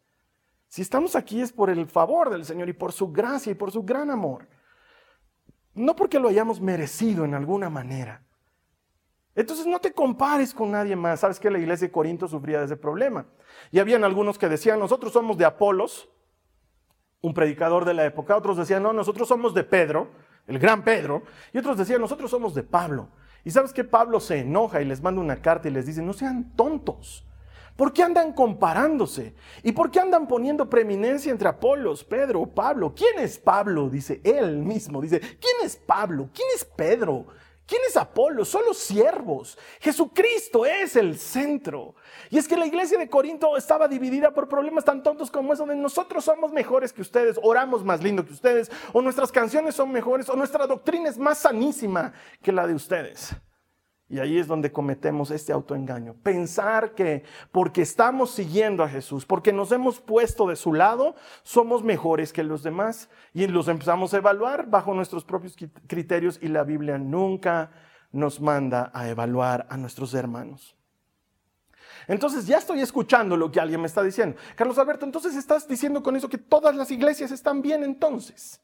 Si 0.73 0.81
estamos 0.81 1.15
aquí 1.15 1.39
es 1.39 1.53
por 1.53 1.69
el 1.69 1.85
favor 1.85 2.31
del 2.31 2.45
Señor 2.45 2.67
y 2.67 2.73
por 2.73 2.91
su 2.93 3.11
gracia 3.11 3.51
y 3.51 3.53
por 3.53 3.71
su 3.71 3.83
gran 3.83 4.09
amor. 4.09 4.47
No 5.75 5.95
porque 5.95 6.19
lo 6.19 6.29
hayamos 6.29 6.59
merecido 6.59 7.25
en 7.25 7.35
alguna 7.35 7.69
manera. 7.69 8.23
Entonces 9.35 9.67
no 9.67 9.77
te 9.77 9.93
compares 9.93 10.51
con 10.51 10.71
nadie 10.71 10.95
más. 10.95 11.19
Sabes 11.19 11.39
que 11.39 11.51
la 11.51 11.59
iglesia 11.59 11.85
de 11.85 11.91
Corinto 11.91 12.27
sufría 12.27 12.57
de 12.57 12.65
ese 12.65 12.75
problema. 12.75 13.27
Y 13.69 13.77
habían 13.77 14.03
algunos 14.03 14.39
que 14.39 14.49
decían, 14.49 14.79
nosotros 14.79 15.13
somos 15.13 15.37
de 15.37 15.45
Apolos, 15.45 16.09
un 17.21 17.35
predicador 17.35 17.85
de 17.85 17.93
la 17.93 18.05
época. 18.05 18.35
Otros 18.35 18.57
decían, 18.57 18.81
no, 18.81 18.93
nosotros 18.93 19.27
somos 19.27 19.53
de 19.53 19.63
Pedro, 19.63 20.09
el 20.47 20.57
gran 20.57 20.83
Pedro. 20.83 21.21
Y 21.53 21.59
otros 21.59 21.77
decían, 21.77 22.01
nosotros 22.01 22.31
somos 22.31 22.55
de 22.55 22.63
Pablo. 22.63 23.09
Y 23.43 23.51
sabes 23.51 23.73
que 23.73 23.83
Pablo 23.83 24.19
se 24.19 24.39
enoja 24.39 24.81
y 24.81 24.85
les 24.85 25.03
manda 25.03 25.21
una 25.21 25.39
carta 25.39 25.67
y 25.67 25.71
les 25.71 25.85
dice, 25.85 26.01
no 26.01 26.13
sean 26.13 26.55
tontos. 26.55 27.27
¿Por 27.75 27.91
qué 27.91 28.03
andan 28.03 28.33
comparándose? 28.33 29.33
¿Y 29.63 29.71
por 29.71 29.89
qué 29.89 29.99
andan 29.99 30.27
poniendo 30.27 30.69
preeminencia 30.69 31.31
entre 31.31 31.49
Apolos, 31.49 32.03
Pedro, 32.03 32.45
Pablo? 32.45 32.93
¿Quién 32.95 33.19
es 33.19 33.39
Pablo? 33.39 33.89
Dice 33.89 34.21
él 34.23 34.57
mismo. 34.57 35.01
Dice, 35.01 35.19
¿quién 35.19 35.55
es 35.63 35.75
Pablo? 35.75 36.29
¿Quién 36.33 36.47
es 36.55 36.63
Pedro? 36.63 37.27
¿Quién 37.65 37.81
es 37.87 37.95
Apolo? 37.95 38.43
Son 38.43 38.65
los 38.65 38.77
siervos. 38.77 39.57
Jesucristo 39.79 40.65
es 40.65 40.95
el 40.95 41.17
centro. 41.17 41.95
Y 42.29 42.37
es 42.37 42.47
que 42.47 42.57
la 42.57 42.65
iglesia 42.65 42.97
de 42.97 43.09
Corinto 43.09 43.55
estaba 43.55 43.87
dividida 43.87 44.31
por 44.31 44.49
problemas 44.49 44.83
tan 44.83 45.01
tontos 45.01 45.31
como 45.31 45.53
eso 45.53 45.65
de 45.65 45.75
nosotros 45.75 46.25
somos 46.25 46.51
mejores 46.51 46.91
que 46.91 47.01
ustedes, 47.01 47.39
oramos 47.41 47.83
más 47.83 48.03
lindo 48.03 48.25
que 48.25 48.33
ustedes, 48.33 48.69
o 48.91 49.01
nuestras 49.01 49.31
canciones 49.31 49.75
son 49.75 49.91
mejores, 49.91 50.29
o 50.29 50.35
nuestra 50.35 50.67
doctrina 50.67 51.09
es 51.09 51.17
más 51.17 51.37
sanísima 51.37 52.13
que 52.41 52.51
la 52.51 52.67
de 52.67 52.73
ustedes. 52.73 53.33
Y 54.13 54.19
ahí 54.19 54.37
es 54.37 54.45
donde 54.45 54.71
cometemos 54.71 55.31
este 55.31 55.51
autoengaño. 55.51 56.13
Pensar 56.21 56.93
que 56.93 57.23
porque 57.51 57.81
estamos 57.81 58.29
siguiendo 58.29 58.83
a 58.83 58.87
Jesús, 58.87 59.25
porque 59.25 59.51
nos 59.51 59.71
hemos 59.71 59.99
puesto 59.99 60.45
de 60.45 60.55
su 60.55 60.71
lado, 60.71 61.15
somos 61.41 61.83
mejores 61.83 62.31
que 62.31 62.43
los 62.43 62.61
demás. 62.61 63.09
Y 63.33 63.47
los 63.47 63.67
empezamos 63.69 64.13
a 64.13 64.17
evaluar 64.17 64.69
bajo 64.69 64.93
nuestros 64.93 65.25
propios 65.25 65.55
criterios 65.87 66.37
y 66.43 66.49
la 66.49 66.63
Biblia 66.63 66.99
nunca 66.99 67.71
nos 68.11 68.39
manda 68.39 68.91
a 68.93 69.09
evaluar 69.09 69.65
a 69.67 69.77
nuestros 69.77 70.13
hermanos. 70.13 70.75
Entonces 72.07 72.45
ya 72.45 72.59
estoy 72.59 72.81
escuchando 72.81 73.35
lo 73.35 73.51
que 73.51 73.59
alguien 73.59 73.81
me 73.81 73.87
está 73.87 74.03
diciendo. 74.03 74.37
Carlos 74.55 74.77
Alberto, 74.77 75.07
entonces 75.07 75.35
estás 75.35 75.67
diciendo 75.67 76.03
con 76.03 76.15
eso 76.15 76.29
que 76.29 76.37
todas 76.37 76.75
las 76.75 76.91
iglesias 76.91 77.31
están 77.31 77.63
bien 77.63 77.83
entonces. 77.83 78.61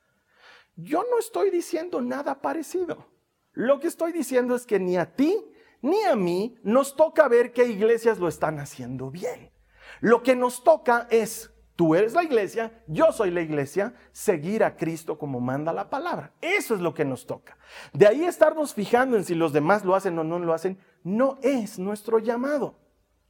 Yo 0.75 1.03
no 1.09 1.17
estoy 1.17 1.49
diciendo 1.49 2.01
nada 2.01 2.39
parecido. 2.39 3.18
Lo 3.59 3.81
que 3.81 3.87
estoy 3.87 4.13
diciendo 4.13 4.55
es 4.55 4.65
que 4.65 4.79
ni 4.79 4.95
a 4.95 5.17
ti 5.17 5.35
ni 5.81 6.01
a 6.05 6.15
mí 6.15 6.55
nos 6.63 6.95
toca 6.95 7.27
ver 7.27 7.51
qué 7.51 7.65
iglesias 7.65 8.17
lo 8.17 8.29
están 8.29 8.57
haciendo 8.57 9.11
bien. 9.11 9.51
Lo 9.99 10.23
que 10.23 10.33
nos 10.33 10.63
toca 10.63 11.07
es, 11.09 11.51
tú 11.75 11.93
eres 11.93 12.13
la 12.13 12.23
iglesia, 12.23 12.81
yo 12.87 13.11
soy 13.11 13.31
la 13.31 13.41
iglesia, 13.41 13.93
seguir 14.13 14.63
a 14.63 14.77
Cristo 14.77 15.17
como 15.17 15.41
manda 15.41 15.73
la 15.73 15.89
palabra. 15.89 16.31
Eso 16.39 16.73
es 16.73 16.79
lo 16.79 16.93
que 16.93 17.03
nos 17.03 17.25
toca. 17.25 17.57
De 17.91 18.07
ahí 18.07 18.23
estarnos 18.23 18.73
fijando 18.73 19.17
en 19.17 19.25
si 19.25 19.35
los 19.35 19.51
demás 19.51 19.83
lo 19.83 19.93
hacen 19.93 20.17
o 20.17 20.23
no 20.23 20.39
lo 20.39 20.53
hacen, 20.53 20.79
no 21.03 21.37
es 21.41 21.79
nuestro 21.79 22.19
llamado. 22.19 22.79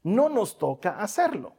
No 0.04 0.30
nos 0.30 0.60
toca 0.60 1.00
hacerlo. 1.00 1.56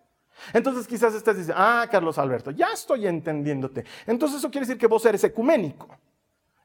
Entonces 0.52 0.86
quizás 0.86 1.12
estés 1.12 1.38
diciendo, 1.38 1.60
ah, 1.60 1.88
Carlos 1.90 2.18
Alberto, 2.18 2.52
ya 2.52 2.68
estoy 2.72 3.08
entendiéndote. 3.08 3.84
Entonces 4.06 4.38
eso 4.38 4.48
quiere 4.48 4.64
decir 4.64 4.78
que 4.78 4.86
vos 4.86 5.04
eres 5.06 5.24
ecuménico. 5.24 5.88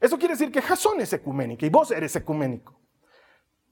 Eso 0.06 0.20
quiere 0.20 0.36
decir 0.36 0.52
que 0.52 0.62
Jasón 0.62 1.02
es 1.02 1.12
ecuménica 1.14 1.66
y 1.66 1.70
vos 1.70 1.90
eres 1.90 2.16
ecuménico. 2.16 2.80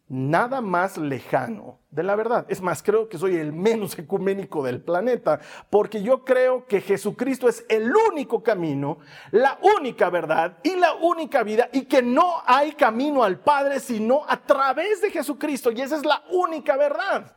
Nada 0.08 0.62
más 0.62 0.98
lejano 0.98 1.80
de 1.92 2.02
la 2.02 2.16
verdad. 2.16 2.48
Es 2.50 2.60
más, 2.60 2.82
creo 2.82 3.08
que 3.08 3.20
soy 3.20 3.36
el 3.36 3.54
menos 3.54 3.98
ecuménico 4.00 4.64
del 4.64 4.82
planeta, 4.82 5.40
porque 5.70 6.02
yo 6.02 6.26
creo 6.26 6.66
que 6.66 6.82
Jesucristo 6.82 7.48
es 7.48 7.64
el 7.70 7.94
único 8.12 8.42
camino, 8.42 8.98
la 9.30 9.60
única 9.78 10.10
verdad 10.10 10.58
y 10.64 10.76
la 10.76 10.96
única 10.96 11.44
vida, 11.44 11.70
y 11.72 11.86
que 11.86 12.02
no 12.02 12.42
hay 12.48 12.72
camino 12.72 13.24
al 13.24 13.40
Padre 13.40 13.80
sino 13.80 14.24
a 14.28 14.38
través 14.38 15.02
de 15.02 15.12
Jesucristo, 15.12 15.72
y 15.72 15.82
esa 15.82 15.98
es 15.98 16.06
la 16.06 16.24
única 16.32 16.76
verdad. 16.78 17.36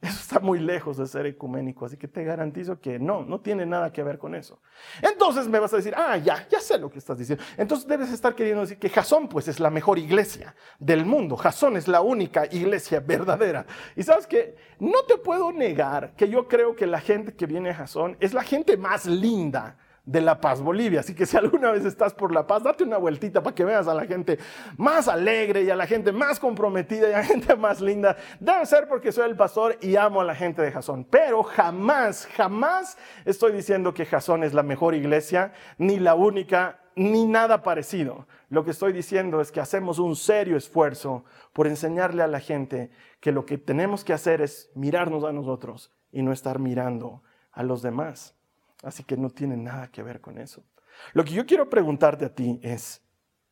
Eso 0.02 0.18
está 0.18 0.40
muy 0.40 0.58
lejos 0.58 0.96
de 0.96 1.06
ser 1.06 1.26
ecuménico, 1.26 1.84
así 1.84 1.98
que 1.98 2.08
te 2.08 2.24
garantizo 2.24 2.80
que 2.80 2.98
no, 2.98 3.22
no 3.22 3.40
tiene 3.40 3.66
nada 3.66 3.92
que 3.92 4.02
ver 4.02 4.16
con 4.16 4.34
eso. 4.34 4.58
Entonces 5.02 5.46
me 5.46 5.58
vas 5.58 5.74
a 5.74 5.76
decir, 5.76 5.92
ah, 5.94 6.16
ya, 6.16 6.48
ya 6.48 6.58
sé 6.58 6.78
lo 6.78 6.90
que 6.90 6.98
estás 6.98 7.18
diciendo. 7.18 7.44
Entonces 7.58 7.86
debes 7.86 8.10
estar 8.10 8.34
queriendo 8.34 8.62
decir 8.62 8.78
que 8.78 8.88
Jasón 8.88 9.28
pues 9.28 9.46
es 9.48 9.60
la 9.60 9.68
mejor 9.68 9.98
iglesia 9.98 10.54
del 10.78 11.04
mundo. 11.04 11.36
Jasón 11.36 11.76
es 11.76 11.86
la 11.86 12.00
única 12.00 12.46
iglesia 12.46 13.00
verdadera. 13.00 13.66
Y 13.94 14.02
sabes 14.02 14.26
que 14.26 14.56
no 14.78 15.04
te 15.04 15.18
puedo 15.18 15.52
negar 15.52 16.14
que 16.16 16.30
yo 16.30 16.48
creo 16.48 16.74
que 16.74 16.86
la 16.86 17.00
gente 17.00 17.34
que 17.34 17.44
viene 17.44 17.70
a 17.70 17.74
Jasón 17.74 18.16
es 18.20 18.32
la 18.32 18.42
gente 18.42 18.78
más 18.78 19.04
linda 19.04 19.76
de 20.04 20.20
La 20.20 20.40
Paz, 20.40 20.60
Bolivia. 20.60 21.00
Así 21.00 21.14
que 21.14 21.26
si 21.26 21.36
alguna 21.36 21.70
vez 21.72 21.84
estás 21.84 22.14
por 22.14 22.32
La 22.32 22.46
Paz, 22.46 22.62
date 22.62 22.84
una 22.84 22.96
vueltita 22.96 23.42
para 23.42 23.54
que 23.54 23.64
veas 23.64 23.86
a 23.88 23.94
la 23.94 24.06
gente 24.06 24.38
más 24.76 25.08
alegre 25.08 25.62
y 25.62 25.70
a 25.70 25.76
la 25.76 25.86
gente 25.86 26.12
más 26.12 26.40
comprometida 26.40 27.08
y 27.08 27.12
a 27.12 27.18
la 27.18 27.24
gente 27.24 27.54
más 27.56 27.80
linda. 27.80 28.16
Debe 28.38 28.66
ser 28.66 28.88
porque 28.88 29.12
soy 29.12 29.28
el 29.28 29.36
pastor 29.36 29.76
y 29.80 29.96
amo 29.96 30.20
a 30.20 30.24
la 30.24 30.34
gente 30.34 30.62
de 30.62 30.72
Jasón. 30.72 31.06
Pero 31.10 31.42
jamás, 31.42 32.26
jamás 32.34 32.98
estoy 33.24 33.52
diciendo 33.52 33.94
que 33.94 34.06
Jasón 34.06 34.44
es 34.44 34.54
la 34.54 34.62
mejor 34.62 34.94
iglesia, 34.94 35.52
ni 35.78 35.98
la 35.98 36.14
única, 36.14 36.80
ni 36.96 37.26
nada 37.26 37.62
parecido. 37.62 38.26
Lo 38.48 38.64
que 38.64 38.72
estoy 38.72 38.92
diciendo 38.92 39.40
es 39.40 39.52
que 39.52 39.60
hacemos 39.60 39.98
un 39.98 40.16
serio 40.16 40.56
esfuerzo 40.56 41.24
por 41.52 41.66
enseñarle 41.66 42.22
a 42.22 42.26
la 42.26 42.40
gente 42.40 42.90
que 43.20 43.32
lo 43.32 43.46
que 43.46 43.58
tenemos 43.58 44.04
que 44.04 44.12
hacer 44.12 44.40
es 44.40 44.70
mirarnos 44.74 45.24
a 45.24 45.32
nosotros 45.32 45.92
y 46.10 46.22
no 46.22 46.32
estar 46.32 46.58
mirando 46.58 47.22
a 47.52 47.62
los 47.62 47.82
demás. 47.82 48.39
Así 48.82 49.04
que 49.04 49.16
no 49.16 49.30
tiene 49.30 49.56
nada 49.56 49.90
que 49.90 50.02
ver 50.02 50.20
con 50.20 50.38
eso. 50.38 50.64
Lo 51.12 51.24
que 51.24 51.32
yo 51.32 51.46
quiero 51.46 51.68
preguntarte 51.68 52.24
a 52.24 52.34
ti 52.34 52.60
es, 52.62 53.02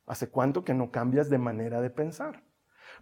¿hace 0.06 0.28
cuánto 0.28 0.64
que 0.64 0.74
no 0.74 0.90
cambias 0.90 1.28
de 1.28 1.38
manera 1.38 1.80
de 1.80 1.90
pensar? 1.90 2.42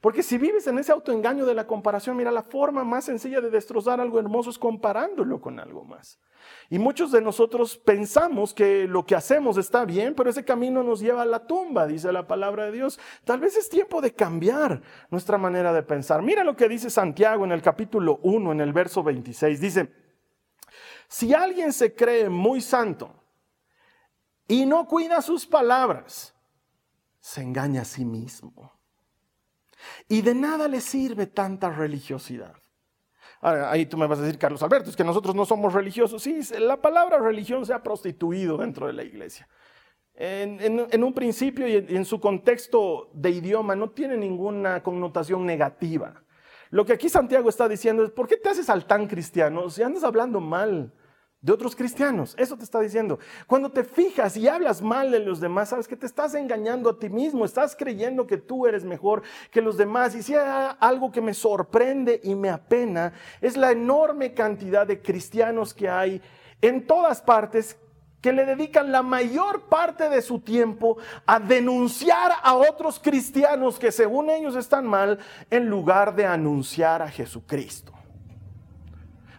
Porque 0.01 0.23
si 0.23 0.37
vives 0.37 0.67
en 0.67 0.79
ese 0.79 0.93
autoengaño 0.93 1.47
de 1.47 1.55
la 1.55 1.67
comparación, 1.67 2.17
mira, 2.17 2.31
la 2.31 2.43
forma 2.43 2.85
más 2.85 3.05
sencilla 3.05 3.41
de 3.41 3.51
destrozar 3.51 4.01
algo 4.01 4.19
hermoso 4.19 4.51
es 4.51 4.59
comparándolo 4.59 5.41
con 5.41 5.59
algo 5.59 5.85
más. 5.85 6.21
Y 6.69 6.79
muchos 6.79 7.11
de 7.12 7.21
nosotros 7.21 7.77
pensamos 7.79 8.53
que 8.53 8.87
lo 8.87 9.05
que 9.05 9.15
hacemos 9.15 9.57
está 9.57 9.85
bien, 9.85 10.15
pero 10.15 10.31
ese 10.31 10.45
camino 10.45 10.83
nos 10.83 11.01
lleva 11.01 11.23
a 11.23 11.27
la 11.27 11.47
tumba, 11.47 11.87
dice 11.87 12.12
la 12.12 12.27
palabra 12.27 12.67
de 12.67 12.73
Dios. 12.73 13.01
Tal 13.25 13.41
vez 13.41 13.57
es 13.57 13.69
tiempo 13.69 14.01
de 14.01 14.12
cambiar 14.12 14.83
nuestra 15.11 15.39
manera 15.39 15.73
de 15.73 15.83
pensar. 15.83 16.23
Mira 16.23 16.45
lo 16.45 16.57
que 16.57 16.69
dice 16.69 16.91
Santiago 16.91 17.45
en 17.45 17.53
el 17.53 17.62
capítulo 17.62 18.21
1, 18.23 18.53
en 18.53 18.61
el 18.61 18.73
verso 18.73 19.03
26. 19.03 19.61
Dice, 19.61 20.06
si 21.09 21.35
alguien 21.35 21.73
se 21.73 21.95
cree 21.95 22.29
muy 22.29 22.61
santo 22.61 23.14
y 24.49 24.66
no 24.66 24.87
cuida 24.87 25.23
sus 25.23 25.47
palabras, 25.47 26.35
se 27.21 27.42
engaña 27.42 27.83
a 27.83 27.85
sí 27.85 28.05
mismo. 28.05 28.73
Y 30.09 30.23
de 30.23 30.35
nada 30.35 30.69
le 30.69 30.81
sirve 30.81 31.27
tanta 31.27 31.71
religiosidad. 31.71 32.55
ahí 33.40 33.87
tú 33.87 33.97
me 33.97 34.07
vas 34.07 34.19
a 34.19 34.23
decir, 34.23 34.38
Carlos 34.38 34.62
Alberto, 34.62 34.90
es 34.90 34.97
que 34.97 35.05
nosotros 35.05 35.35
no 35.35 35.45
somos 35.45 35.73
religiosos. 35.73 36.23
Sí, 36.23 36.40
la 36.59 36.81
palabra 36.81 37.19
religión 37.19 37.64
se 37.66 37.75
ha 37.75 37.83
prostituido 37.83 38.57
dentro 38.57 38.87
de 38.87 38.92
la 38.92 39.05
iglesia. 39.05 39.49
En, 40.14 41.05
un 41.05 41.12
principio 41.12 41.69
y 41.69 41.75
en 41.75 42.05
su 42.07 42.19
contexto 42.19 43.11
de 43.12 43.31
idioma 43.31 43.77
no 43.77 43.90
tiene 43.90 44.16
ninguna 44.16 44.83
connotación 44.83 45.45
negativa. 45.45 46.23
Lo 46.70 46.85
que 46.85 46.92
aquí 46.92 47.09
Santiago 47.09 47.48
está 47.48 47.68
diciendo 47.68 48.05
es, 48.05 48.11
¿por 48.11 48.26
qué 48.26 48.37
te 48.37 48.48
haces 48.48 48.68
al 48.68 48.87
tan 48.87 49.07
cristiano 49.07 49.70
si 49.70 49.83
andas 49.83 50.05
hablando 50.05 50.40
mal 50.40 50.92
de 51.40 51.52
otros 51.52 51.76
cristianos? 51.76 52.35
Eso 52.38 52.57
te 52.57 52.64
está 52.64 52.81
diciendo. 52.81 53.18
Cuando 53.46 53.70
te 53.70 53.85
fijas 53.85 54.37
y 54.37 54.48
hablas 54.48 54.83
mal 54.83 55.11
de 55.11 55.20
los 55.20 55.40
demás, 55.40 55.68
sabes 55.68 55.87
que 55.87 55.96
te 55.96 56.07
estás 56.07 56.35
engañando 56.35 56.90
a 56.90 56.98
ti 56.98 57.09
mismo, 57.09 57.44
estás 57.44 57.76
creyendo 57.76 58.26
que 58.26 58.37
tú 58.37 58.66
eres 58.66 58.85
mejor 58.85 59.22
que 59.50 59.62
los 59.62 59.76
demás. 59.76 60.14
Y 60.14 60.22
si 60.22 60.35
algo 60.35 61.12
que 61.12 61.20
me 61.20 61.35
sorprende 61.35 62.20
y 62.24 62.35
me 62.35 62.50
apena, 62.50 63.12
es 63.40 63.57
la 63.57 63.70
enorme 63.70 64.35
cantidad 64.35 64.87
de 64.87 65.00
cristianos 65.00 65.72
que 65.72 65.88
hay 65.88 66.20
en 66.61 66.87
todas 66.87 67.22
partes 67.22 67.79
que 68.20 68.33
le 68.33 68.44
dedican 68.44 68.90
la 68.90 69.02
mayor 69.02 69.62
parte 69.68 70.09
de 70.09 70.22
su 70.22 70.40
tiempo 70.40 70.98
a 71.26 71.38
denunciar 71.38 72.33
a 72.42 72.55
otros 72.55 72.98
cristianos 72.98 73.79
que 73.79 73.92
según 73.92 74.31
ellos 74.31 74.57
están 74.57 74.87
mal 74.87 75.18
en 75.50 75.68
lugar 75.68 76.14
de 76.14 76.26
anunciar 76.26 77.02
a 77.02 77.09
Jesucristo. 77.09 77.92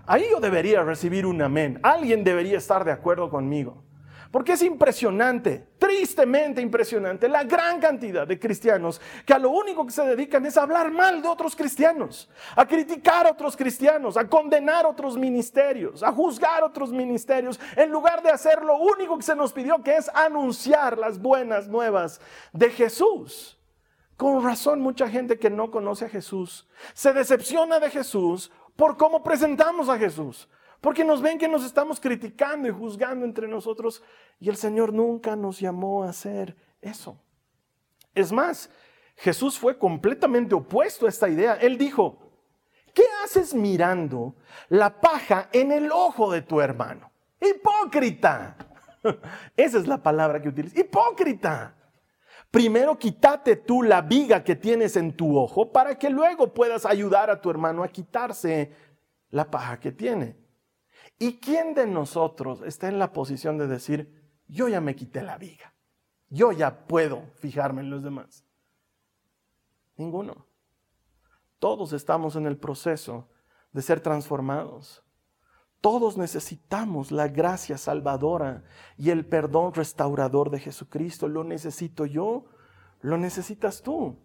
Ahí 0.05 0.25
yo 0.31 0.39
debería 0.39 0.83
recibir 0.83 1.25
un 1.25 1.41
amén. 1.41 1.79
Alguien 1.83 2.23
debería 2.23 2.57
estar 2.57 2.85
de 2.85 2.93
acuerdo 2.93 3.29
conmigo. 3.29 3.83
Porque 4.31 4.53
es 4.53 4.61
impresionante, 4.61 5.67
tristemente 5.77 6.61
impresionante, 6.61 7.29
la 7.29 7.43
gran 7.43 7.79
cantidad 7.79 8.27
de 8.27 8.39
cristianos 8.39 8.99
que 9.25 9.33
a 9.33 9.39
lo 9.39 9.49
único 9.49 9.85
que 9.85 9.91
se 9.91 10.03
dedican 10.03 10.45
es 10.45 10.57
a 10.57 10.63
hablar 10.63 10.91
mal 10.91 11.21
de 11.21 11.27
otros 11.27 11.55
cristianos, 11.55 12.29
a 12.55 12.65
criticar 12.65 13.25
a 13.25 13.31
otros 13.31 13.55
cristianos, 13.55 14.17
a 14.17 14.27
condenar 14.27 14.85
otros 14.85 15.17
ministerios, 15.17 16.03
a 16.03 16.11
juzgar 16.11 16.63
otros 16.63 16.91
ministerios, 16.91 17.59
en 17.75 17.89
lugar 17.89 18.21
de 18.21 18.31
hacer 18.31 18.63
lo 18.63 18.77
único 18.77 19.17
que 19.17 19.23
se 19.23 19.35
nos 19.35 19.53
pidió, 19.53 19.81
que 19.81 19.95
es 19.95 20.09
anunciar 20.13 20.97
las 20.97 21.19
buenas 21.19 21.67
nuevas 21.67 22.19
de 22.51 22.69
Jesús. 22.69 23.57
Con 24.17 24.43
razón 24.43 24.81
mucha 24.81 25.07
gente 25.07 25.37
que 25.37 25.51
no 25.51 25.69
conoce 25.69 26.05
a 26.05 26.09
Jesús 26.09 26.67
se 26.93 27.13
decepciona 27.13 27.79
de 27.79 27.91
Jesús 27.91 28.51
por 28.75 28.97
cómo 28.97 29.23
presentamos 29.23 29.89
a 29.89 29.97
Jesús. 29.97 30.49
Porque 30.81 31.03
nos 31.03 31.21
ven 31.21 31.37
que 31.37 31.47
nos 31.47 31.65
estamos 31.65 31.99
criticando 31.99 32.67
y 32.67 32.71
juzgando 32.71 33.25
entre 33.25 33.47
nosotros 33.47 34.03
y 34.39 34.49
el 34.49 34.57
Señor 34.57 34.93
nunca 34.93 35.35
nos 35.35 35.59
llamó 35.59 36.03
a 36.03 36.09
hacer 36.09 36.55
eso. 36.81 37.19
Es 38.13 38.31
más, 38.31 38.69
Jesús 39.15 39.57
fue 39.57 39.77
completamente 39.77 40.53
opuesto 40.53 41.05
a 41.05 41.09
esta 41.09 41.27
idea. 41.27 41.55
Él 41.55 41.77
dijo, 41.77 42.19
¿qué 42.93 43.03
haces 43.23 43.53
mirando 43.53 44.35
la 44.69 45.01
paja 45.01 45.49
en 45.51 45.71
el 45.71 45.91
ojo 45.91 46.31
de 46.31 46.41
tu 46.41 46.61
hermano? 46.61 47.11
Hipócrita. 47.41 48.55
Esa 49.57 49.77
es 49.79 49.87
la 49.87 50.01
palabra 50.01 50.41
que 50.41 50.49
utiliza. 50.49 50.79
Hipócrita. 50.79 51.73
Primero 52.51 52.97
quítate 52.97 53.57
tú 53.57 53.83
la 53.83 54.01
viga 54.01 54.43
que 54.43 54.55
tienes 54.55 54.95
en 54.95 55.15
tu 55.15 55.37
ojo 55.37 55.71
para 55.71 55.97
que 55.97 56.09
luego 56.09 56.53
puedas 56.53 56.85
ayudar 56.85 57.29
a 57.29 57.41
tu 57.41 57.49
hermano 57.49 57.83
a 57.83 57.89
quitarse 57.89 58.71
la 59.31 59.49
paja 59.51 59.79
que 59.79 59.91
tiene. 59.91 60.46
¿Y 61.19 61.37
quién 61.37 61.73
de 61.73 61.87
nosotros 61.87 62.61
está 62.61 62.87
en 62.87 62.99
la 62.99 63.11
posición 63.11 63.57
de 63.57 63.67
decir, 63.67 64.31
yo 64.47 64.67
ya 64.67 64.81
me 64.81 64.95
quité 64.95 65.23
la 65.23 65.37
viga? 65.37 65.73
Yo 66.29 66.51
ya 66.51 66.85
puedo 66.85 67.31
fijarme 67.35 67.81
en 67.81 67.89
los 67.89 68.03
demás. 68.03 68.45
Ninguno. 69.95 70.45
Todos 71.59 71.93
estamos 71.93 72.35
en 72.35 72.45
el 72.45 72.57
proceso 72.57 73.29
de 73.71 73.81
ser 73.81 73.99
transformados. 74.01 75.03
Todos 75.81 76.17
necesitamos 76.17 77.11
la 77.11 77.27
gracia 77.27 77.77
salvadora 77.77 78.63
y 78.97 79.09
el 79.09 79.25
perdón 79.25 79.73
restaurador 79.73 80.49
de 80.49 80.59
Jesucristo. 80.59 81.27
Lo 81.27 81.43
necesito 81.43 82.05
yo, 82.05 82.45
lo 83.01 83.17
necesitas 83.17 83.81
tú. 83.81 84.19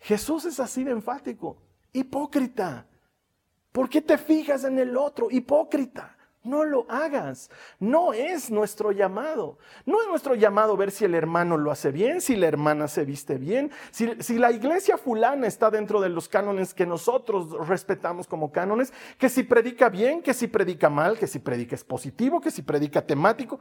Jesús 0.00 0.44
es 0.44 0.60
así 0.60 0.84
de 0.84 0.92
enfático. 0.92 1.62
Hipócrita. 1.92 2.88
¿Por 3.76 3.90
qué 3.90 4.00
te 4.00 4.16
fijas 4.16 4.64
en 4.64 4.78
el 4.78 4.96
otro? 4.96 5.28
Hipócrita. 5.30 6.16
No 6.42 6.64
lo 6.64 6.90
hagas. 6.90 7.50
No 7.78 8.14
es 8.14 8.50
nuestro 8.50 8.90
llamado. 8.90 9.58
No 9.84 10.00
es 10.00 10.08
nuestro 10.08 10.34
llamado 10.34 10.78
ver 10.78 10.90
si 10.90 11.04
el 11.04 11.14
hermano 11.14 11.58
lo 11.58 11.70
hace 11.70 11.92
bien, 11.92 12.22
si 12.22 12.36
la 12.36 12.46
hermana 12.46 12.88
se 12.88 13.04
viste 13.04 13.36
bien, 13.36 13.70
si, 13.90 14.38
la 14.38 14.50
iglesia 14.50 14.96
fulana 14.96 15.46
está 15.46 15.70
dentro 15.70 16.00
de 16.00 16.08
los 16.08 16.26
cánones 16.26 16.72
que 16.72 16.86
nosotros 16.86 17.68
respetamos 17.68 18.26
como 18.26 18.50
cánones, 18.50 18.94
que 19.18 19.28
si 19.28 19.42
predica 19.42 19.90
bien, 19.90 20.22
que 20.22 20.32
si 20.32 20.46
predica 20.46 20.88
mal, 20.88 21.18
que 21.18 21.26
si 21.26 21.38
predica 21.38 21.74
es 21.74 21.84
positivo, 21.84 22.40
que 22.40 22.50
si 22.50 22.62
predica 22.62 23.04
temático. 23.04 23.60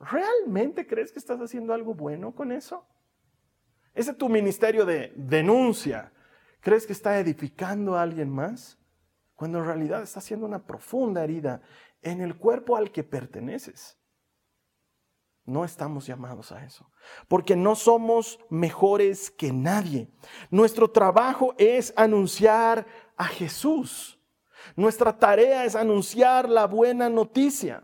¿Realmente 0.00 0.84
crees 0.84 1.12
que 1.12 1.20
estás 1.20 1.40
haciendo 1.40 1.72
algo 1.72 1.94
bueno 1.94 2.34
con 2.34 2.50
eso? 2.50 2.84
Ese 3.94 4.14
tu 4.14 4.28
ministerio 4.28 4.84
de 4.84 5.12
denuncia, 5.14 6.10
¿crees 6.60 6.88
que 6.88 6.92
está 6.92 7.20
edificando 7.20 7.96
a 7.96 8.02
alguien 8.02 8.30
más? 8.30 8.78
Cuando 9.34 9.58
en 9.58 9.66
realidad 9.66 10.02
está 10.02 10.20
haciendo 10.20 10.46
una 10.46 10.64
profunda 10.64 11.24
herida 11.24 11.60
en 12.02 12.20
el 12.20 12.36
cuerpo 12.36 12.76
al 12.76 12.92
que 12.92 13.02
perteneces. 13.02 13.98
No 15.46 15.64
estamos 15.64 16.06
llamados 16.06 16.52
a 16.52 16.64
eso, 16.64 16.90
porque 17.28 17.54
no 17.54 17.74
somos 17.76 18.38
mejores 18.48 19.30
que 19.30 19.52
nadie. 19.52 20.10
Nuestro 20.50 20.90
trabajo 20.90 21.54
es 21.58 21.92
anunciar 21.96 22.86
a 23.16 23.26
Jesús. 23.26 24.18
Nuestra 24.74 25.18
tarea 25.18 25.66
es 25.66 25.74
anunciar 25.74 26.48
la 26.48 26.66
buena 26.66 27.10
noticia. 27.10 27.82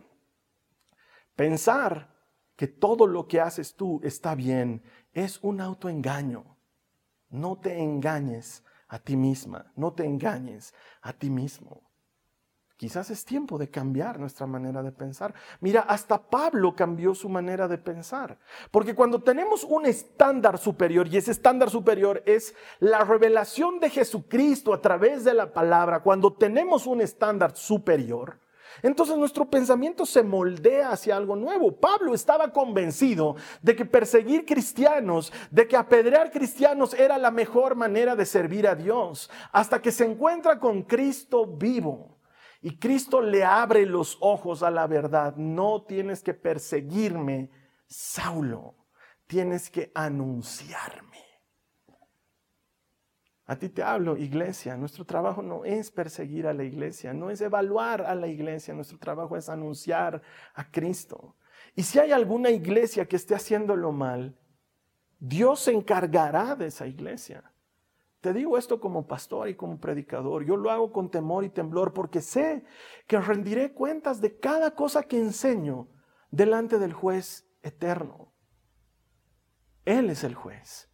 Pensar 1.37 2.15
que 2.57 2.67
todo 2.67 3.07
lo 3.07 3.29
que 3.29 3.41
haces 3.41 3.75
tú 3.75 4.01
está 4.03 4.35
bien 4.35 4.83
es 5.13 5.39
un 5.43 5.61
autoengaño. 5.61 6.57
No 7.29 7.59
te 7.59 7.79
engañes 7.79 8.65
a 8.91 8.99
ti 8.99 9.17
misma, 9.17 9.73
no 9.77 9.93
te 9.93 10.05
engañes 10.05 10.75
a 11.01 11.13
ti 11.13 11.31
mismo. 11.31 11.81
Quizás 12.77 13.11
es 13.11 13.25
tiempo 13.25 13.59
de 13.59 13.71
cambiar 13.71 14.19
nuestra 14.19 14.47
manera 14.47 14.83
de 14.83 14.91
pensar. 14.91 15.35
Mira, 15.61 15.83
hasta 15.83 16.31
Pablo 16.31 16.75
cambió 16.75 17.15
su 17.15 17.29
manera 17.29 17.69
de 17.69 17.77
pensar. 17.77 18.39
Porque 18.71 18.95
cuando 18.95 19.23
tenemos 19.23 19.65
un 19.65 19.85
estándar 19.85 20.57
superior, 20.57 21.07
y 21.07 21.19
ese 21.19 21.31
estándar 21.31 21.69
superior 21.69 22.23
es 22.25 22.55
la 22.79 23.05
revelación 23.05 23.81
de 23.81 23.91
Jesucristo 23.91 24.73
a 24.73 24.81
través 24.81 25.25
de 25.25 25.35
la 25.35 25.53
palabra, 25.53 26.03
cuando 26.03 26.33
tenemos 26.33 26.87
un 26.87 27.03
estándar 27.03 27.55
superior, 27.55 28.40
entonces 28.83 29.17
nuestro 29.17 29.49
pensamiento 29.49 30.07
se 30.07 30.23
moldea 30.23 30.91
hacia 30.91 31.17
algo 31.17 31.37
nuevo. 31.37 31.79
Pablo 31.79 32.15
estaba 32.15 32.53
convencido 32.53 33.37
de 33.63 33.77
que 33.77 33.85
perseguir 33.85 34.45
cristianos, 34.45 35.33
de 35.51 35.67
que 35.69 35.77
apedrear 35.77 36.31
cristianos 36.31 36.95
era 36.95 37.19
la 37.19 37.31
mejor 37.31 37.75
manera 37.75 38.17
de 38.17 38.27
servir 38.27 38.67
a 38.67 38.75
Dios, 38.75 39.31
hasta 39.53 39.81
que 39.81 39.93
se 39.93 40.05
encuentra 40.05 40.59
con 40.59 40.83
Cristo 40.83 41.47
vivo. 41.47 42.19
Y 42.63 42.79
Cristo 42.79 43.23
le 43.23 43.43
abre 43.43 43.87
los 43.87 44.19
ojos 44.21 44.63
a 44.63 44.71
la 44.71 44.87
verdad. 44.87 45.35
No 45.37 45.85
tienes 45.85 46.23
que 46.23 46.35
perseguirme, 46.35 47.51
Saulo. 47.87 48.75
Tienes 49.27 49.71
que 49.71 49.91
anunciarme. 49.95 51.30
A 53.51 53.57
ti 53.59 53.69
te 53.69 53.83
hablo, 53.83 54.17
iglesia. 54.17 54.77
Nuestro 54.77 55.05
trabajo 55.05 55.43
no 55.43 55.65
es 55.65 55.91
perseguir 55.91 56.47
a 56.47 56.55
la 56.55 56.63
iglesia, 56.63 57.13
no 57.13 57.31
es 57.31 57.41
evaluar 57.41 58.03
a 58.03 58.15
la 58.15 58.29
iglesia. 58.29 58.73
Nuestro 58.75 58.97
trabajo 58.97 59.37
es 59.37 59.49
anunciar 59.49 60.23
a 60.55 60.71
Cristo. 60.71 61.35
Y 61.75 61.83
si 61.83 61.99
hay 61.99 62.13
alguna 62.13 62.51
iglesia 62.51 63.07
que 63.07 63.17
esté 63.17 63.35
haciéndolo 63.35 63.91
mal, 63.91 64.39
Dios 65.19 65.59
se 65.59 65.73
encargará 65.73 66.55
de 66.55 66.67
esa 66.67 66.87
iglesia. 66.87 67.43
Te 68.21 68.33
digo 68.33 68.57
esto 68.57 68.79
como 68.79 69.09
pastor 69.09 69.49
y 69.49 69.57
como 69.57 69.81
predicador. 69.81 70.45
Yo 70.45 70.57
lo 70.57 70.71
hago 70.71 70.93
con 70.93 71.11
temor 71.11 71.43
y 71.43 71.49
temblor 71.49 71.93
porque 71.93 72.21
sé 72.21 72.65
que 73.09 73.19
rendiré 73.19 73.73
cuentas 73.73 74.21
de 74.21 74.39
cada 74.39 74.77
cosa 74.77 75.03
que 75.03 75.19
enseño 75.19 75.89
delante 76.31 76.79
del 76.79 76.93
juez 76.93 77.51
eterno. 77.63 78.33
Él 79.85 80.09
es 80.09 80.23
el 80.23 80.37
juez. 80.37 80.90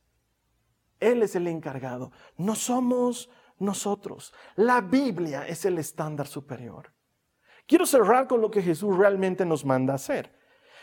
Él 1.00 1.22
es 1.22 1.36
el 1.36 1.46
encargado. 1.46 2.12
No 2.36 2.54
somos 2.54 3.30
nosotros. 3.58 4.32
La 4.56 4.80
Biblia 4.80 5.46
es 5.46 5.64
el 5.64 5.78
estándar 5.78 6.26
superior. 6.26 6.92
Quiero 7.66 7.86
cerrar 7.86 8.26
con 8.26 8.40
lo 8.40 8.50
que 8.50 8.62
Jesús 8.62 8.96
realmente 8.96 9.44
nos 9.44 9.64
manda 9.64 9.94
hacer. 9.94 10.34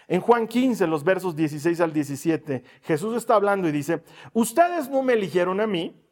En 0.07 0.19
Juan 0.19 0.47
15, 0.47 0.85
los 0.87 1.03
versos 1.03 1.35
16 1.35 1.79
al 1.79 1.93
17, 1.93 2.63
Jesús 2.81 3.15
está 3.15 3.35
hablando 3.35 3.69
y 3.69 3.71
dice, 3.71 4.03
ustedes 4.33 4.89
no 4.89 5.01
me 5.01 5.13
eligieron 5.13 5.61
a 5.61 5.67
mí, 5.67 6.05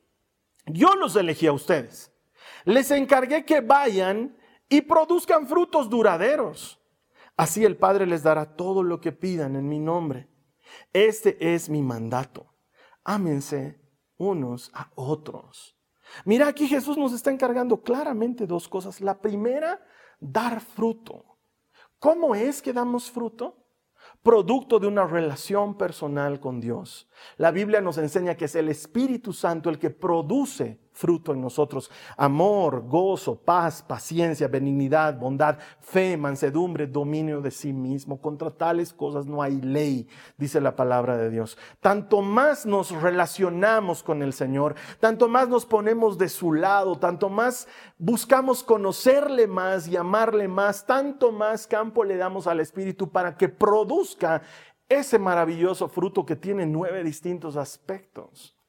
yo 0.65 0.95
los 0.95 1.15
elegí 1.17 1.47
a 1.47 1.51
ustedes. 1.51 2.13
Les 2.63 2.89
encargué 2.91 3.43
que 3.43 3.59
vayan 3.59 4.37
y 4.69 4.81
produzcan 4.81 5.45
frutos 5.45 5.89
duraderos. 5.89 6.79
Así 7.35 7.65
el 7.65 7.75
Padre 7.75 8.05
les 8.05 8.23
dará 8.23 8.55
todo 8.55 8.81
lo 8.81 9.01
que 9.01 9.11
pidan 9.11 9.57
en 9.57 9.67
mi 9.67 9.79
nombre. 9.79 10.29
Este 10.93 11.53
es 11.53 11.69
mi 11.69 11.81
mandato. 11.81 12.53
Ámense 13.03 13.80
unos 14.21 14.71
a 14.73 14.91
otros. 14.95 15.75
Mira, 16.25 16.47
aquí 16.47 16.67
Jesús 16.67 16.97
nos 16.97 17.13
está 17.13 17.31
encargando 17.31 17.81
claramente 17.81 18.45
dos 18.45 18.67
cosas. 18.67 19.01
La 19.01 19.19
primera, 19.19 19.81
dar 20.19 20.61
fruto. 20.61 21.37
¿Cómo 21.99 22.35
es 22.35 22.61
que 22.61 22.73
damos 22.73 23.09
fruto? 23.09 23.57
producto 24.23 24.79
de 24.79 24.87
una 24.87 25.05
relación 25.05 25.77
personal 25.77 26.39
con 26.39 26.59
Dios. 26.59 27.07
La 27.37 27.51
Biblia 27.51 27.81
nos 27.81 27.97
enseña 27.97 28.35
que 28.35 28.45
es 28.45 28.55
el 28.55 28.69
Espíritu 28.69 29.33
Santo 29.33 29.69
el 29.69 29.79
que 29.79 29.89
produce 29.89 30.79
fruto 30.93 31.33
en 31.33 31.41
nosotros. 31.41 31.89
Amor, 32.17 32.87
gozo, 32.87 33.35
paz, 33.35 33.81
paciencia, 33.81 34.47
benignidad, 34.47 35.17
bondad, 35.17 35.57
fe, 35.79 36.17
mansedumbre, 36.17 36.87
dominio 36.87 37.41
de 37.41 37.51
sí 37.51 37.73
mismo. 37.73 38.21
Contra 38.21 38.51
tales 38.51 38.93
cosas 38.93 39.25
no 39.25 39.41
hay 39.41 39.61
ley, 39.61 40.07
dice 40.37 40.61
la 40.61 40.75
palabra 40.75 41.17
de 41.17 41.29
Dios. 41.29 41.57
Tanto 41.79 42.21
más 42.21 42.65
nos 42.65 42.91
relacionamos 42.91 44.03
con 44.03 44.21
el 44.21 44.33
Señor, 44.33 44.75
tanto 44.99 45.27
más 45.27 45.47
nos 45.49 45.65
ponemos 45.65 46.17
de 46.17 46.29
su 46.29 46.53
lado, 46.53 46.97
tanto 46.97 47.29
más 47.29 47.67
buscamos 47.97 48.63
conocerle 48.63 49.47
más 49.47 49.87
y 49.87 49.95
amarle 49.95 50.47
más, 50.47 50.85
tanto 50.85 51.31
más 51.31 51.67
campo 51.67 52.03
le 52.03 52.17
damos 52.17 52.47
al 52.47 52.59
Espíritu 52.59 53.09
para 53.09 53.35
que 53.37 53.49
produzca 53.49 54.41
ese 54.89 55.17
maravilloso 55.17 55.87
fruto 55.87 56.25
que 56.25 56.35
tiene 56.35 56.65
nueve 56.65 57.03
distintos 57.03 57.55
aspectos. 57.55 58.60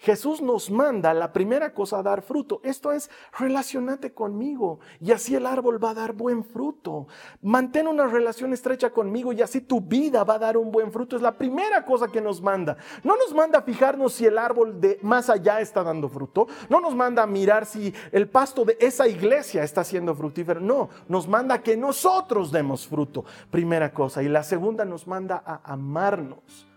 Jesús 0.00 0.40
nos 0.40 0.70
manda 0.70 1.12
la 1.12 1.30
primera 1.30 1.74
cosa 1.74 1.98
a 1.98 2.02
dar 2.02 2.22
fruto. 2.22 2.62
Esto 2.64 2.90
es, 2.90 3.10
relacionate 3.38 4.14
conmigo 4.14 4.80
y 4.98 5.12
así 5.12 5.34
el 5.34 5.44
árbol 5.44 5.82
va 5.82 5.90
a 5.90 5.94
dar 5.94 6.14
buen 6.14 6.42
fruto. 6.42 7.06
Mantén 7.42 7.86
una 7.86 8.06
relación 8.06 8.54
estrecha 8.54 8.90
conmigo 8.90 9.34
y 9.34 9.42
así 9.42 9.60
tu 9.60 9.82
vida 9.82 10.24
va 10.24 10.34
a 10.34 10.38
dar 10.38 10.56
un 10.56 10.70
buen 10.70 10.90
fruto. 10.90 11.16
Es 11.16 11.22
la 11.22 11.36
primera 11.36 11.84
cosa 11.84 12.08
que 12.08 12.22
nos 12.22 12.40
manda. 12.40 12.78
No 13.04 13.14
nos 13.14 13.34
manda 13.34 13.58
a 13.58 13.62
fijarnos 13.62 14.14
si 14.14 14.24
el 14.24 14.38
árbol 14.38 14.80
de 14.80 14.98
más 15.02 15.28
allá 15.28 15.60
está 15.60 15.82
dando 15.82 16.08
fruto. 16.08 16.48
No 16.70 16.80
nos 16.80 16.94
manda 16.94 17.22
a 17.22 17.26
mirar 17.26 17.66
si 17.66 17.92
el 18.10 18.26
pasto 18.26 18.64
de 18.64 18.78
esa 18.80 19.06
iglesia 19.06 19.62
está 19.62 19.84
siendo 19.84 20.14
fructífero. 20.14 20.60
No, 20.60 20.88
nos 21.08 21.28
manda 21.28 21.62
que 21.62 21.76
nosotros 21.76 22.50
demos 22.50 22.86
fruto. 22.86 23.26
Primera 23.50 23.92
cosa. 23.92 24.22
Y 24.22 24.28
la 24.28 24.44
segunda 24.44 24.86
nos 24.86 25.06
manda 25.06 25.42
a 25.44 25.60
amarnos. 25.70 26.69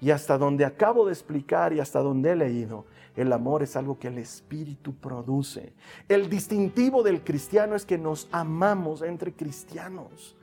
Y 0.00 0.10
hasta 0.10 0.38
donde 0.38 0.64
acabo 0.64 1.06
de 1.06 1.12
explicar 1.12 1.72
y 1.72 1.80
hasta 1.80 2.00
donde 2.00 2.30
he 2.30 2.36
leído, 2.36 2.86
el 3.16 3.32
amor 3.32 3.64
es 3.64 3.74
algo 3.76 3.98
que 3.98 4.08
el 4.08 4.18
Espíritu 4.18 4.94
produce. 4.94 5.72
El 6.08 6.30
distintivo 6.30 7.02
del 7.02 7.24
cristiano 7.24 7.74
es 7.74 7.84
que 7.84 7.98
nos 7.98 8.28
amamos 8.30 9.02
entre 9.02 9.32
cristianos. 9.32 10.36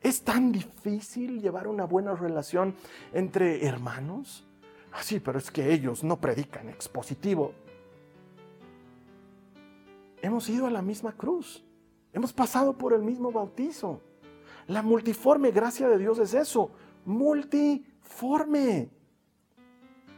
¿Es 0.00 0.22
tan 0.22 0.50
difícil 0.50 1.42
llevar 1.42 1.68
una 1.68 1.84
buena 1.84 2.14
relación 2.14 2.74
entre 3.12 3.66
hermanos? 3.66 4.46
Ah, 4.92 5.02
sí, 5.02 5.20
pero 5.20 5.38
es 5.38 5.50
que 5.50 5.72
ellos 5.72 6.02
no 6.02 6.18
predican 6.18 6.70
expositivo. 6.70 7.52
Hemos 10.22 10.48
ido 10.48 10.66
a 10.66 10.70
la 10.70 10.80
misma 10.80 11.12
cruz. 11.12 11.62
Hemos 12.14 12.32
pasado 12.32 12.72
por 12.72 12.94
el 12.94 13.02
mismo 13.02 13.30
bautizo. 13.30 14.00
La 14.66 14.82
multiforme 14.82 15.50
gracia 15.50 15.88
de 15.88 15.98
Dios 15.98 16.18
es 16.18 16.32
eso, 16.32 16.70
multiforme. 18.10 18.88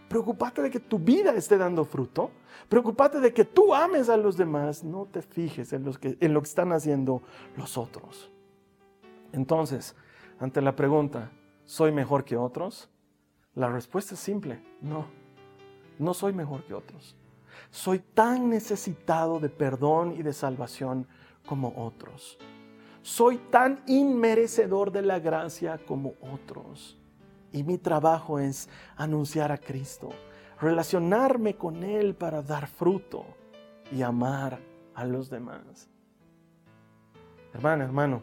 Preocupate 0.09 0.63
de 0.63 0.71
que 0.71 0.81
tu 0.81 0.99
vida 0.99 1.35
esté 1.35 1.57
dando 1.57 1.85
fruto. 1.85 2.31
Preocupate 2.69 3.21
de 3.21 3.33
que 3.33 3.45
tú 3.45 3.75
ames 3.75 4.09
a 4.09 4.17
los 4.17 4.37
demás. 4.37 4.85
No 4.85 5.07
te 5.07 5.23
fijes 5.23 5.73
en, 5.73 5.91
en 6.21 6.35
lo 6.35 6.41
que 6.41 6.49
están 6.49 6.73
haciendo 6.73 7.23
los 7.57 7.79
otros. 7.79 8.31
Entonces, 9.33 9.95
ante 10.39 10.61
la 10.61 10.77
pregunta, 10.77 11.31
¿soy 11.65 11.93
mejor 11.93 12.25
que 12.25 12.37
otros? 12.37 12.91
La 13.55 13.71
respuesta 13.71 14.15
es 14.15 14.21
simple, 14.21 14.63
no. 14.83 15.07
No 15.99 16.13
soy 16.13 16.33
mejor 16.33 16.65
que 16.65 16.75
otros. 16.75 17.17
Soy 17.71 18.01
tan 18.01 18.51
necesitado 18.51 19.41
de 19.41 19.49
perdón 19.49 20.15
y 20.19 20.23
de 20.23 20.33
salvación 20.33 21.07
como 21.47 21.73
otros. 21.77 22.39
Soy 23.03 23.39
tan 23.51 23.83
inmerecedor 23.87 24.93
de 24.93 25.03
la 25.03 25.19
gracia 25.21 25.79
como 25.87 26.15
otros. 26.21 26.99
Y 27.53 27.63
mi 27.65 27.79
trabajo 27.79 28.39
es 28.39 28.69
anunciar 28.97 29.53
a 29.53 29.59
Cristo, 29.59 30.11
relacionarme 30.61 31.55
con 31.55 31.83
Él 31.83 32.15
para 32.15 32.43
dar 32.43 32.67
fruto 32.67 33.25
y 33.91 34.03
amar 34.03 34.59
a 34.95 35.05
los 35.05 35.29
demás. 35.29 35.89
Hermano, 37.53 37.85
hermano, 37.85 38.23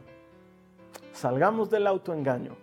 salgamos 1.13 1.69
del 1.69 1.85
autoengaño. 1.85 2.55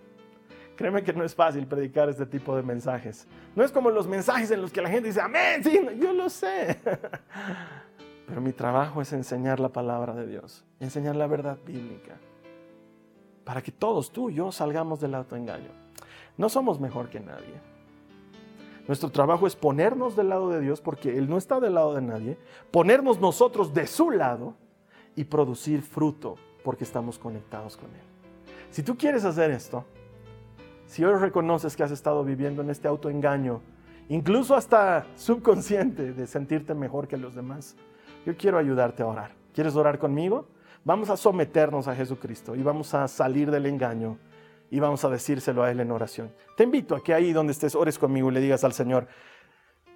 Créeme 0.75 1.03
que 1.03 1.13
no 1.13 1.25
es 1.25 1.35
fácil 1.35 1.67
predicar 1.67 2.09
este 2.11 2.27
tipo 2.27 2.55
de 2.57 2.63
mensajes. 2.63 3.27
No 3.55 3.65
es 3.65 3.73
como 3.73 3.91
los 3.91 4.07
mensajes 4.07 4.51
en 4.51 4.61
los 4.61 4.73
que 4.73 4.83
la 4.83 4.91
gente 4.91 5.09
dice, 5.09 5.21
amén, 5.21 5.63
sí, 5.65 5.81
yo 5.99 6.13
lo 6.13 6.29
sé. 6.29 6.79
Pero 8.27 8.41
mi 8.41 8.53
trabajo 8.53 9.01
es 9.01 9.13
enseñar 9.13 9.61
la 9.61 9.69
palabra 9.69 10.13
de 10.15 10.27
Dios, 10.27 10.65
enseñar 10.81 11.15
la 11.15 11.29
verdad 11.29 11.57
bíblica, 11.65 12.17
para 13.45 13.63
que 13.63 13.71
todos, 13.71 14.11
tú 14.11 14.31
y 14.31 14.35
yo, 14.35 14.51
salgamos 14.51 15.01
del 15.01 15.15
autoengaño. 15.15 15.86
No 16.39 16.49
somos 16.49 16.81
mejor 16.81 17.09
que 17.09 17.21
nadie. 17.21 17.61
Nuestro 18.87 19.11
trabajo 19.11 19.47
es 19.47 19.57
ponernos 19.57 20.15
del 20.15 20.29
lado 20.29 20.51
de 20.51 20.61
Dios 20.61 20.81
porque 20.81 21.17
Él 21.17 21.29
no 21.29 21.39
está 21.39 21.59
del 21.59 21.75
lado 21.75 21.95
de 21.95 22.03
nadie, 22.03 22.39
ponernos 22.71 23.21
nosotros 23.21 23.75
de 23.75 23.87
su 23.87 24.11
lado 24.11 24.55
y 25.17 25.25
producir 25.25 25.83
fruto 25.83 26.37
porque 26.63 26.85
estamos 26.85 27.19
conectados 27.19 27.77
con 27.77 27.91
Él. 27.91 28.03
Si 28.71 28.83
tú 28.83 28.97
quieres 28.97 29.25
hacer 29.25 29.51
esto, 29.51 29.85
si 30.87 31.05
hoy 31.05 31.15
reconoces 31.15 31.75
que 31.75 31.83
has 31.83 31.91
estado 31.91 32.23
viviendo 32.23 32.63
en 32.63 32.71
este 32.71 32.87
autoengaño, 32.87 33.61
incluso 34.09 34.55
hasta 34.55 35.07
subconsciente 35.17 36.13
de 36.13 36.27
sentirte 36.27 36.75
mejor 36.75 37.09
que 37.09 37.17
los 37.17 37.35
demás, 37.35 37.77
yo 38.25 38.37
quiero 38.37 38.59
ayudarte 38.59 39.03
a 39.03 39.07
orar. 39.07 39.33
¿Quieres 39.53 39.75
orar 39.75 39.99
conmigo? 39.99 40.47
Vamos 40.85 41.11
a 41.11 41.17
someternos 41.17 41.89
a 41.89 41.97
Jesucristo 41.97 42.55
y 42.55 42.63
vamos 42.63 42.95
a 42.95 43.09
salir 43.09 43.51
del 43.51 43.67
engaño 43.67 44.19
y 44.71 44.81
vamos 44.81 45.05
a 45.05 45.09
decírselo 45.09 45.63
a 45.63 45.71
Él 45.71 45.81
en 45.81 45.91
oración. 45.91 46.33
Te 46.57 46.65
invito 46.65 46.95
a 46.97 47.03
que 47.03 47.15
ahí 47.15 47.33
donde 47.33 47.53
estés 47.53 47.75
ores 47.75 47.99
conmigo 47.99 48.31
y 48.31 48.35
le 48.35 48.41
digas 48.41 48.65
al 48.65 48.73
Señor, 48.73 49.07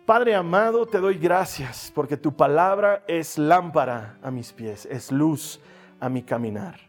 Padre 0.07 0.35
amado, 0.35 0.87
te 0.87 0.99
doy 0.99 1.19
gracias 1.19 1.93
porque 1.95 2.17
tu 2.17 2.35
palabra 2.35 3.05
es 3.07 3.39
lámpara 3.39 4.19
a 4.23 4.31
mis 4.31 4.53
pies, 4.53 4.87
es 4.87 5.13
luz 5.13 5.61
a 6.01 6.09
mi 6.09 6.23
caminar. 6.23 6.81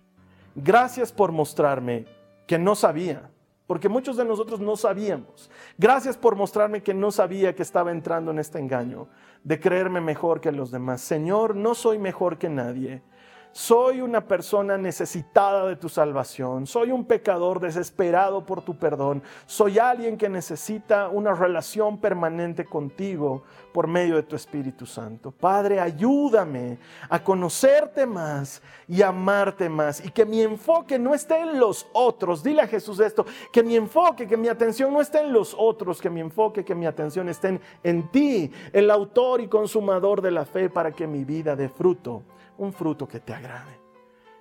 Gracias 0.55 1.11
por 1.11 1.31
mostrarme 1.31 2.05
que 2.47 2.57
no 2.57 2.73
sabía, 2.73 3.29
porque 3.67 3.89
muchos 3.89 4.17
de 4.17 4.25
nosotros 4.25 4.59
no 4.59 4.75
sabíamos. 4.75 5.51
Gracias 5.77 6.17
por 6.17 6.35
mostrarme 6.35 6.81
que 6.81 6.93
no 6.93 7.11
sabía 7.11 7.53
que 7.53 7.61
estaba 7.61 7.91
entrando 7.91 8.31
en 8.31 8.39
este 8.39 8.59
engaño 8.59 9.07
de 9.43 9.59
creerme 9.59 10.01
mejor 10.01 10.41
que 10.41 10.51
los 10.51 10.71
demás. 10.71 11.01
Señor, 11.01 11.55
no 11.55 11.75
soy 11.75 11.99
mejor 11.99 12.37
que 12.37 12.49
nadie 12.49 13.03
soy 13.51 13.99
una 14.01 14.21
persona 14.21 14.77
necesitada 14.77 15.67
de 15.67 15.75
tu 15.75 15.89
salvación, 15.89 16.65
soy 16.65 16.91
un 16.91 17.05
pecador 17.05 17.59
desesperado 17.59 18.45
por 18.45 18.61
tu 18.61 18.77
perdón, 18.77 19.21
soy 19.45 19.77
alguien 19.77 20.17
que 20.17 20.29
necesita 20.29 21.09
una 21.09 21.33
relación 21.33 21.99
permanente 21.99 22.65
contigo 22.65 23.43
por 23.73 23.87
medio 23.87 24.15
de 24.15 24.23
tu 24.23 24.35
Espíritu 24.35 24.85
Santo. 24.85 25.31
Padre, 25.31 25.79
ayúdame 25.79 26.77
a 27.09 27.23
conocerte 27.23 28.05
más 28.05 28.61
y 28.87 29.01
amarte 29.01 29.69
más 29.69 30.03
y 30.05 30.11
que 30.11 30.25
mi 30.25 30.41
enfoque 30.41 30.97
no 30.97 31.13
esté 31.13 31.39
en 31.39 31.59
los 31.59 31.87
otros. 31.93 32.43
Dile 32.43 32.61
a 32.61 32.67
Jesús 32.67 32.99
esto, 32.99 33.25
que 33.51 33.63
mi 33.63 33.75
enfoque, 33.75 34.27
que 34.27 34.37
mi 34.37 34.47
atención 34.47 34.93
no 34.93 35.01
esté 35.01 35.21
en 35.21 35.33
los 35.33 35.55
otros, 35.57 36.01
que 36.01 36.09
mi 36.09 36.21
enfoque, 36.21 36.63
que 36.63 36.75
mi 36.75 36.85
atención 36.85 37.27
esté 37.29 37.59
en 37.83 38.07
ti, 38.09 38.51
el 38.71 38.89
autor 38.91 39.41
y 39.41 39.47
consumador 39.47 40.21
de 40.21 40.31
la 40.31 40.45
fe 40.45 40.69
para 40.69 40.91
que 40.91 41.07
mi 41.07 41.23
vida 41.23 41.55
dé 41.55 41.69
fruto 41.69 42.23
un 42.61 42.73
fruto 42.73 43.07
que 43.07 43.19
te 43.19 43.33
agrade. 43.33 43.79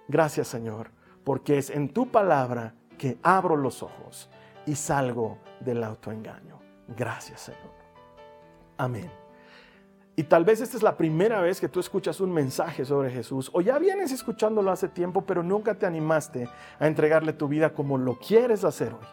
Gracias 0.07 0.49
Señor, 0.49 0.91
porque 1.25 1.59
es 1.59 1.71
en 1.71 1.89
tu 1.89 2.11
palabra 2.11 2.75
que 2.99 3.19
abro 3.23 3.57
los 3.57 3.83
ojos 3.83 4.29
y 4.67 4.75
salgo 4.75 5.39
del 5.61 5.83
autoengaño. 5.83 6.61
Gracias 6.97 7.41
Señor. 7.41 7.73
Amén. 8.77 9.11
Y 10.17 10.25
tal 10.25 10.45
vez 10.45 10.61
esta 10.61 10.77
es 10.77 10.83
la 10.83 10.99
primera 10.99 11.41
vez 11.41 11.61
que 11.61 11.69
tú 11.69 11.81
escuchas 11.81 12.21
un 12.21 12.31
mensaje 12.31 12.85
sobre 12.85 13.11
Jesús 13.11 13.51
o 13.55 13.63
ya 13.63 13.79
vienes 13.79 14.13
escuchándolo 14.13 14.71
hace 14.71 14.89
tiempo, 14.89 15.23
pero 15.25 15.43
nunca 15.43 15.75
te 15.75 15.87
animaste 15.87 16.47
a 16.79 16.87
entregarle 16.87 17.33
tu 17.33 17.49
vida 17.49 17.73
como 17.73 17.97
lo 17.97 18.19
quieres 18.19 18.65
hacer 18.65 18.93
hoy. 18.93 19.07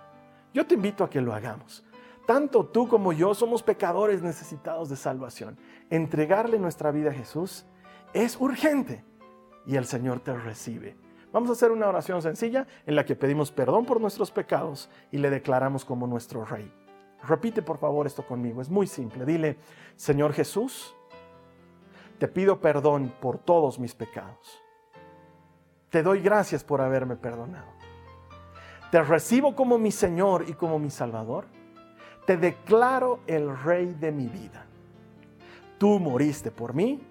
Yo 0.54 0.67
te 0.67 0.76
invito 0.76 1.06
a 1.06 1.10
que 1.10 1.22
lo 1.22 1.34
hagamos. 1.34 1.86
Tanto 2.26 2.65
tú 2.65 2.89
como 2.89 3.13
yo 3.13 3.34
somos 3.34 3.63
pecadores 3.63 4.22
necesitados 4.22 4.89
de 4.89 4.98
salvación. 4.98 5.58
Entregarle 5.89 6.60
nuestra 6.60 6.91
vida 6.91 7.12
a 7.12 7.13
Jesús 7.13 7.65
es 8.13 8.39
urgente 8.39 9.04
y 9.65 9.76
el 9.76 9.86
Señor 9.86 10.20
te 10.22 10.34
recibe. 10.34 10.96
Vamos 11.32 11.50
a 11.50 11.54
hacer 11.54 11.72
una 11.72 11.88
oración 11.88 12.22
sencilla 12.22 12.65
en 12.86 12.96
la 12.96 13.06
que 13.06 13.15
pedimos 13.15 13.52
perdón 13.52 13.86
por 13.86 14.00
nuestros 14.00 14.32
pecados 14.32 14.89
y 15.12 15.17
le 15.17 15.30
declaramos 15.30 15.84
como 15.84 16.08
nuestro 16.08 16.46
Rey. 16.46 16.72
Repite 17.28 17.62
por 17.62 17.78
favor 17.78 18.08
esto 18.08 18.26
conmigo, 18.26 18.62
es 18.62 18.70
muy 18.70 18.88
simple. 18.88 19.26
Dile, 19.26 19.58
Señor 19.96 20.34
Jesús, 20.34 20.96
te 22.17 22.28
pido 22.28 22.60
perdón 22.62 23.13
por 23.20 23.38
todos 23.38 23.78
mis 23.78 23.93
pecados. 23.93 24.63
Te 25.89 26.02
doy 26.02 26.22
gracias 26.22 26.63
por 26.63 26.82
haberme 26.82 27.15
perdonado. 27.15 27.67
Te 28.91 29.02
recibo 29.04 29.56
como 29.56 29.78
mi 29.78 29.91
Señor 29.91 30.46
y 30.48 30.54
como 30.54 30.80
mi 30.80 30.89
Salvador. 30.89 31.46
Te 32.26 32.38
declaro 32.38 33.20
el 33.28 33.58
Rey 33.58 33.93
de 34.00 34.12
mi 34.12 34.28
vida. 34.28 34.65
Tú 35.78 36.00
moriste 36.00 36.52
por 36.52 36.74
mí 36.74 37.02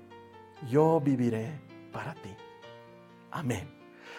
yo 0.68 1.00
viviré 1.00 1.50
para 1.92 2.14
ti. 2.14 2.34
Amén. 3.30 3.75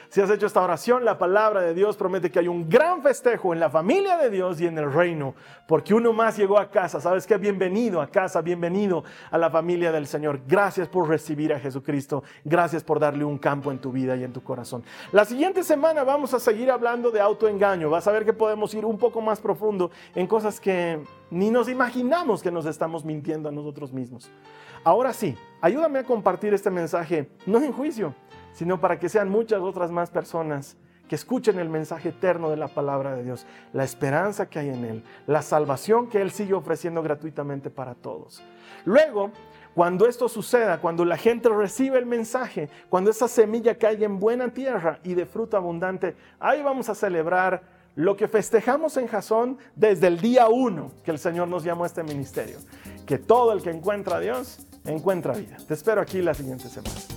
Si 0.10 0.22
has 0.22 0.30
hecho 0.30 0.46
esta 0.46 0.62
oración, 0.62 1.04
la 1.04 1.18
palabra 1.18 1.60
de 1.60 1.74
Dios 1.74 1.98
promete 1.98 2.32
que 2.32 2.40
hay 2.40 2.48
un 2.48 2.70
gran 2.70 3.02
festejo 3.02 3.54
en 3.54 3.60
la 3.60 3.70
familia 3.70 4.18
de 4.18 4.30
Dios 4.30 4.62
y 4.62 4.66
en 4.66 4.78
el 4.78 4.92
reino, 4.92 5.36
porque 5.68 5.94
uno 5.94 6.14
más 6.14 6.38
llegó 6.38 6.58
a 6.58 6.72
casa. 6.72 7.02
¿Sabes 7.02 7.28
qué? 7.28 7.36
Bienvenido 7.36 8.02
a 8.02 8.08
casa, 8.08 8.42
bienvenido 8.42 9.04
a 9.30 9.38
la 9.38 9.50
familia 9.50 9.92
del 9.92 10.08
Señor. 10.08 10.40
Gracias 10.48 10.88
por 10.88 11.10
recibir 11.10 11.54
a 11.54 11.60
Jesucristo. 11.60 12.24
Gracias 12.46 12.86
por 12.86 13.02
darle 13.02 13.26
un 13.26 13.38
campo 13.38 13.70
en 13.70 13.80
tu 13.80 13.92
vida 13.92 14.16
y 14.16 14.24
en 14.24 14.32
tu 14.32 14.42
corazón. 14.42 14.82
La 15.12 15.26
siguiente 15.26 15.62
semana 15.62 16.06
vamos 16.06 16.34
a 16.34 16.40
seguir 16.40 16.72
hablando 16.72 17.12
de 17.12 17.20
autoengaño. 17.20 17.90
Vas 17.90 18.08
a 18.08 18.14
ver 18.14 18.24
que 18.24 18.34
podemos 18.34 18.74
ir 18.74 18.86
un 18.86 18.98
poco 18.98 19.20
más 19.20 19.42
profundo 19.42 19.92
en 20.16 20.26
cosas 20.26 20.62
que 20.62 21.04
ni 21.30 21.50
nos 21.52 21.68
imaginamos 21.68 22.42
que 22.42 22.52
nos 22.52 22.66
estamos 22.66 23.04
mintiendo 23.04 23.50
a 23.50 23.52
nosotros 23.52 23.92
mismos. 23.92 24.32
Ahora 24.86 25.12
sí, 25.12 25.36
ayúdame 25.60 26.00
a 26.00 26.04
compartir 26.04 26.54
este 26.54 26.70
mensaje, 26.70 27.30
no 27.46 27.62
en 27.62 27.74
juicio, 27.74 28.16
sino 28.58 28.82
para 28.82 28.98
que 28.98 29.08
sean 29.08 29.30
muchas 29.30 29.62
otras 29.62 29.92
más 29.92 30.10
personas 30.10 30.78
que 31.08 31.14
escuchen 31.14 31.60
el 31.60 31.70
mensaje 31.70 32.10
eterno 32.10 32.50
de 32.50 32.58
la 32.58 32.68
palabra 32.68 33.16
de 33.16 33.24
Dios, 33.24 33.46
la 33.72 33.84
esperanza 33.84 34.50
que 34.50 34.58
hay 34.58 34.70
en 34.70 34.84
Él, 34.84 35.04
la 35.28 35.44
salvación 35.44 36.08
que 36.10 36.24
Él 36.24 36.32
sigue 36.32 36.56
ofreciendo 36.56 37.04
gratuitamente 37.04 37.70
para 37.70 37.94
todos. 37.94 38.42
Luego, 38.84 39.30
cuando 39.76 40.08
esto 40.08 40.28
suceda, 40.28 40.82
cuando 40.82 41.06
la 41.06 41.18
gente 41.18 41.50
recibe 41.50 42.00
el 42.00 42.08
mensaje, 42.08 42.68
cuando 42.90 43.12
esa 43.12 43.28
semilla 43.28 43.78
caiga 43.78 44.08
en 44.08 44.20
buena 44.20 44.50
tierra 44.50 45.00
y 45.04 45.14
de 45.14 45.28
fruto 45.28 45.56
abundante, 45.56 46.16
ahí 46.40 46.64
vamos 46.64 46.90
a 46.90 46.96
celebrar 46.96 47.62
lo 47.94 48.18
que 48.18 48.28
festejamos 48.28 48.98
en 48.98 49.08
Jasón 49.08 49.60
desde 49.76 50.08
el 50.08 50.20
día 50.20 50.48
uno 50.48 50.92
que 51.06 51.12
el 51.12 51.20
Señor 51.20 51.48
nos 51.48 51.64
llamó 51.64 51.84
a 51.84 51.88
este 51.88 52.02
ministerio, 52.02 52.58
que 53.06 53.20
todo 53.20 53.54
el 53.54 53.62
que 53.62 53.70
encuentra 53.70 54.18
a 54.18 54.20
Dios 54.20 54.66
encuentra 54.84 55.34
vida. 55.34 55.58
Te 55.68 55.76
espero 55.76 56.02
aquí 56.02 56.24
la 56.24 56.34
siguiente 56.34 56.70
semana. 56.70 57.17